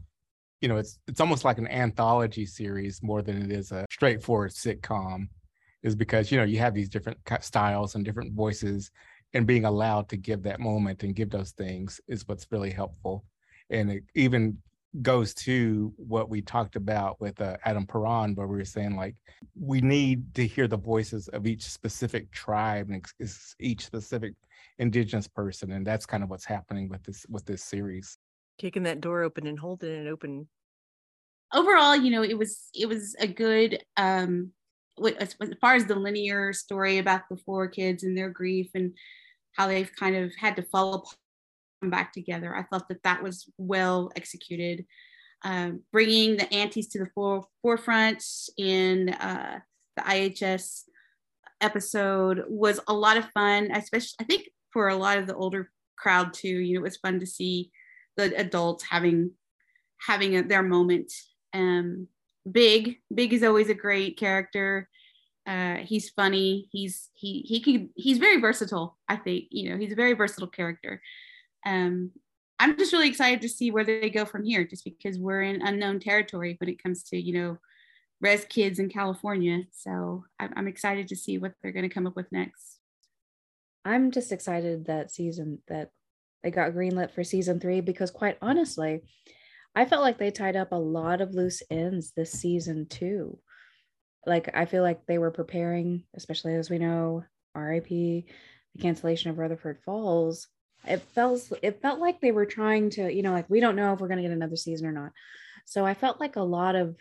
[0.59, 4.51] you know, it's it's almost like an anthology series more than it is a straightforward
[4.51, 5.29] sitcom,
[5.81, 8.91] is because, you know, you have these different styles and different voices
[9.33, 13.23] and being allowed to give that moment and give those things is what's really helpful.
[13.69, 14.57] And it even
[15.01, 19.15] goes to what we talked about with uh, Adam Paran, where we were saying like
[19.59, 23.05] we need to hear the voices of each specific tribe and
[23.59, 24.33] each specific
[24.79, 28.17] indigenous person, and that's kind of what's happening with this with this series.
[28.57, 30.47] Kicking that door open and holding it open.
[31.53, 34.51] Overall, you know, it was it was a good um
[35.19, 38.93] as, as far as the linear story about the four kids and their grief and
[39.53, 41.09] how they've kind of had to fall
[41.83, 42.55] back together.
[42.55, 44.85] I thought that that was well executed.
[45.43, 48.23] Um, bringing the aunties to the fore, forefront
[48.57, 49.59] in uh,
[49.95, 50.83] the IHS
[51.61, 55.71] episode was a lot of fun, especially I think for a lot of the older
[55.97, 56.47] crowd too.
[56.47, 57.71] You know, it was fun to see
[58.17, 59.31] the adults having
[60.05, 61.11] having a, their moment.
[61.53, 62.07] Um,
[62.49, 64.89] Big, Big is always a great character.
[65.45, 66.67] Uh, he's funny.
[66.71, 68.97] He's he he can he's very versatile.
[69.07, 71.01] I think you know he's a very versatile character
[71.65, 72.11] um,
[72.59, 75.61] I'm just really excited to see where they go from here, just because we're in
[75.61, 77.57] unknown territory when it comes to, you know,
[78.19, 79.63] res kids in California.
[79.71, 82.79] So I'm excited to see what they're going to come up with next.
[83.85, 85.91] I'm just excited that season that
[86.43, 89.01] they got greenlit for season three because, quite honestly,
[89.73, 93.39] I felt like they tied up a lot of loose ends this season too.
[94.25, 97.23] Like I feel like they were preparing, especially as we know,
[97.55, 98.25] RIP, the
[98.81, 100.47] cancellation of Rutherford Falls
[100.87, 103.93] it felt it felt like they were trying to you know like we don't know
[103.93, 105.11] if we're going to get another season or not.
[105.65, 106.95] So i felt like a lot of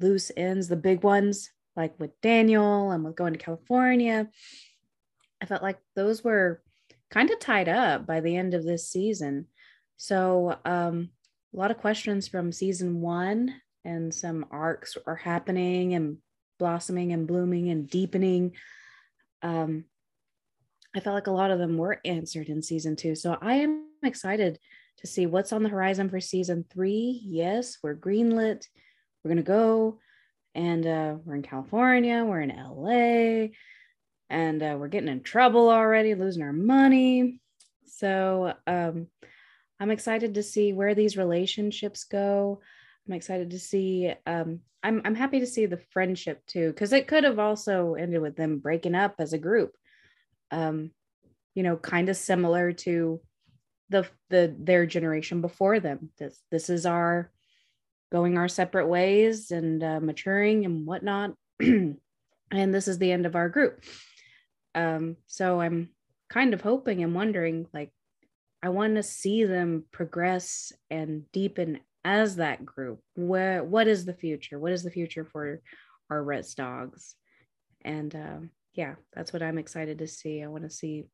[0.00, 4.28] loose ends the big ones like with daniel and with going to california
[5.40, 6.62] i felt like those were
[7.14, 9.46] kind of tied up by the end of this season.
[9.96, 11.10] So um
[11.54, 13.54] a lot of questions from season one
[13.84, 16.18] and some arcs are happening and
[16.58, 18.56] blossoming and blooming and deepening.
[19.42, 19.84] Um
[20.94, 23.14] I felt like a lot of them were answered in season two.
[23.16, 24.58] So I am excited
[24.98, 27.20] to see what's on the horizon for season three.
[27.24, 28.66] Yes, we're greenlit.
[29.22, 29.98] We're going to go.
[30.54, 33.48] And uh, we're in California, we're in LA,
[34.30, 37.40] and uh, we're getting in trouble already, losing our money.
[37.86, 39.08] So um,
[39.80, 42.60] I'm excited to see where these relationships go.
[43.08, 44.14] I'm excited to see.
[44.26, 48.22] Um, I'm I'm happy to see the friendship too, because it could have also ended
[48.22, 49.74] with them breaking up as a group
[50.50, 50.90] um,
[51.54, 53.20] you know, kind of similar to
[53.90, 56.10] the the their generation before them.
[56.18, 57.30] This this is our
[58.12, 61.98] going our separate ways and uh, maturing and whatnot, and
[62.50, 63.82] this is the end of our group.
[64.74, 65.90] Um, so I'm
[66.28, 67.92] kind of hoping and wondering, like,
[68.62, 73.00] I want to see them progress and deepen as that group.
[73.14, 74.58] Where what is the future?
[74.58, 75.60] What is the future for
[76.10, 77.14] our Res Dogs?
[77.84, 80.42] And um, yeah, that's what I'm excited to see.
[80.42, 81.06] I want to see,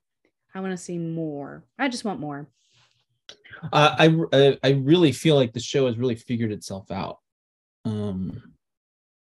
[0.55, 1.65] I want to see more.
[1.79, 2.49] I just want more.
[3.73, 7.19] Uh, I I really feel like the show has really figured itself out.
[7.85, 8.43] Um,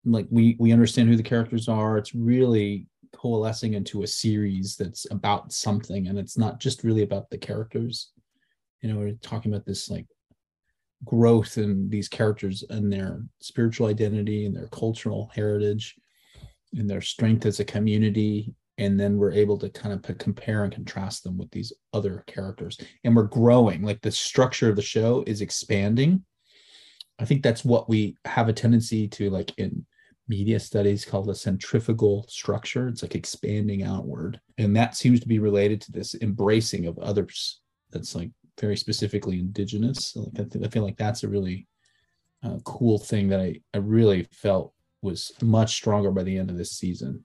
[0.05, 1.97] like we we understand who the characters are.
[1.97, 7.30] It's really coalescing into a series that's about something, and it's not just really about
[7.30, 8.11] the characters.
[8.82, 10.05] You know, we're talking about this like
[11.05, 15.95] growth in these characters and their spiritual identity and their cultural heritage
[16.74, 20.74] and their strength as a community and then we're able to kind of compare and
[20.74, 22.80] contrast them with these other characters.
[23.03, 26.24] And we're growing like the structure of the show is expanding.
[27.20, 29.86] I think that's what we have a tendency to like in
[30.28, 32.88] media studies called a centrifugal structure.
[32.88, 34.39] It's like expanding outward.
[34.59, 37.61] And that seems to be related to this embracing of others
[37.91, 40.15] that's like very specifically indigenous.
[40.15, 41.68] Like I feel like that's a really
[42.43, 46.58] uh, cool thing that I, I really felt was much stronger by the end of
[46.58, 47.24] this season,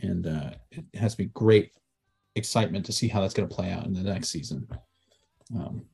[0.00, 1.72] and uh, it has to be great
[2.34, 4.68] excitement to see how that's going to play out in the next season.
[5.54, 5.86] Um,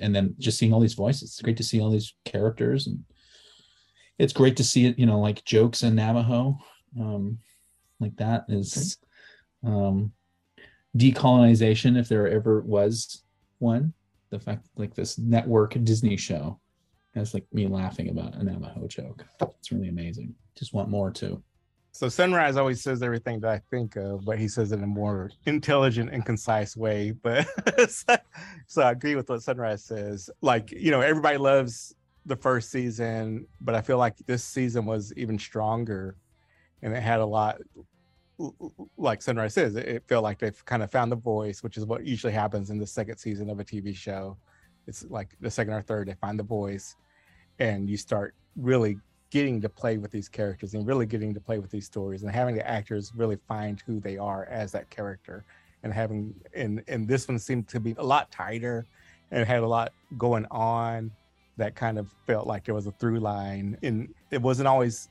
[0.00, 3.04] and then just seeing all these voices, it's great to see all these characters, and
[4.18, 4.98] it's great to see it.
[4.98, 6.58] You know, like jokes in Navajo,
[6.98, 7.38] um,
[8.00, 8.98] like that is
[9.64, 10.12] um,
[10.96, 13.22] decolonization, if there ever was
[13.58, 13.92] one.
[14.30, 16.60] The fact, like this network Disney show
[17.14, 19.24] that's like me laughing about a Navajo joke.
[19.58, 20.34] It's really amazing.
[20.56, 21.42] Just want more too.
[21.92, 24.86] So Sunrise always says everything that I think of, but he says it in a
[24.86, 27.12] more intelligent and concise way.
[27.12, 27.46] But
[28.66, 30.28] so, I agree with what Sunrise says.
[30.40, 31.94] Like, you know, everybody loves
[32.26, 36.16] the first season, but I feel like this season was even stronger,
[36.82, 37.58] and it had a lot.
[38.96, 41.86] Like Sunrise says, it- it felt like they've kind of found the voice, which is
[41.86, 44.36] what usually happens in the second season of a TV show.
[44.88, 46.96] It's like the second or third, they find the voice,
[47.58, 48.96] and you start really
[49.30, 52.30] getting to play with these characters and really getting to play with these stories and
[52.30, 55.44] having the actors really find who they are as that character
[55.82, 58.86] and having and and this one seemed to be a lot tighter
[59.32, 61.10] and had a lot going on
[61.56, 65.08] that kind of felt like there was a through line and it wasn't always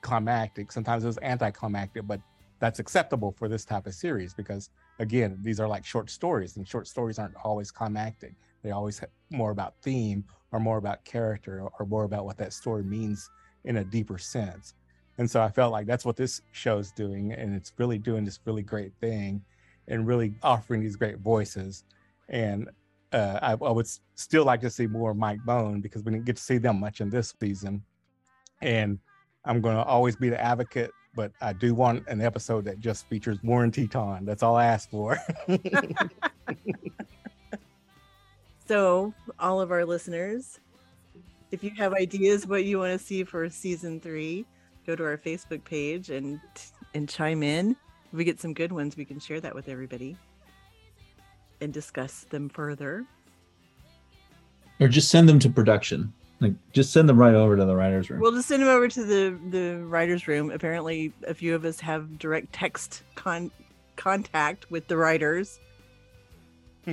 [0.00, 0.72] climactic.
[0.72, 2.20] Sometimes it was anticlimactic but
[2.58, 6.66] that's acceptable for this type of series because again these are like short stories and
[6.66, 8.34] short stories aren't always climactic.
[8.62, 12.36] They always ha- more about theme or more about character or- or more about what
[12.36, 13.28] that story means
[13.64, 14.74] in a deeper sense
[15.18, 18.40] and so i felt like that's what this show's doing and it's really doing this
[18.44, 19.42] really great thing
[19.88, 21.84] and really offering these great voices
[22.28, 22.68] and
[23.12, 26.36] uh, I, I would still like to see more Mike Bone because we didn't get
[26.36, 27.82] to see them much in this season.
[28.62, 28.98] And
[29.44, 33.06] I'm going to always be the advocate, but I do want an episode that just
[33.08, 34.24] features Warren Teton.
[34.24, 35.18] That's all I ask for.
[38.68, 40.60] So, all of our listeners,
[41.50, 44.46] if you have ideas what you want to see for season three,
[44.86, 46.40] go to our Facebook page and
[46.94, 47.76] and chime in.
[48.12, 50.16] If we get some good ones, we can share that with everybody
[51.60, 53.04] and discuss them further.
[54.80, 56.12] Or just send them to production.
[56.40, 58.20] Like just send them right over to the writers' room.
[58.20, 60.50] We'll just send them over to the the writers' room.
[60.50, 63.50] Apparently, a few of us have direct text con-
[63.96, 65.58] contact with the writers.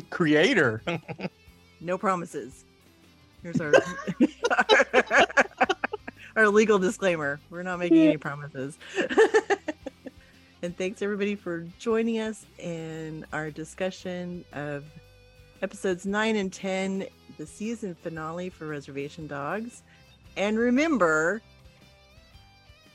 [0.10, 0.82] Creator.
[1.82, 2.66] No promises.
[3.42, 3.74] Here's our
[6.36, 7.40] our legal disclaimer.
[7.50, 8.78] We're not making any promises.
[10.62, 14.86] and thanks everybody for joining us in our discussion of
[15.62, 17.06] episodes 9 and 10,
[17.38, 19.84] the season finale for Reservation Dogs.
[20.36, 21.42] And remember,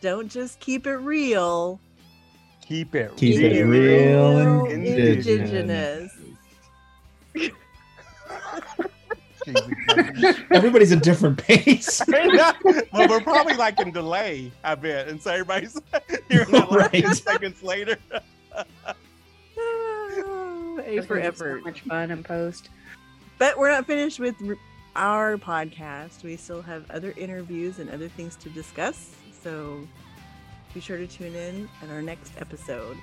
[0.00, 1.80] don't just keep it real.
[2.60, 6.12] Keep it Keep keep it it real real and indigenous.
[10.50, 12.00] Everybody's a different pace.
[12.08, 15.08] well, we're probably like in delay, I bet.
[15.08, 15.80] And so everybody's
[16.28, 17.16] hearing that like 10 Right.
[17.16, 17.96] seconds later.
[20.86, 21.60] A for effort.
[21.60, 22.68] So much fun in post.
[23.38, 24.34] But we're not finished with
[24.96, 26.22] our podcast.
[26.22, 29.14] We still have other interviews and other things to discuss.
[29.42, 29.86] So
[30.72, 32.96] be sure to tune in at our next episode.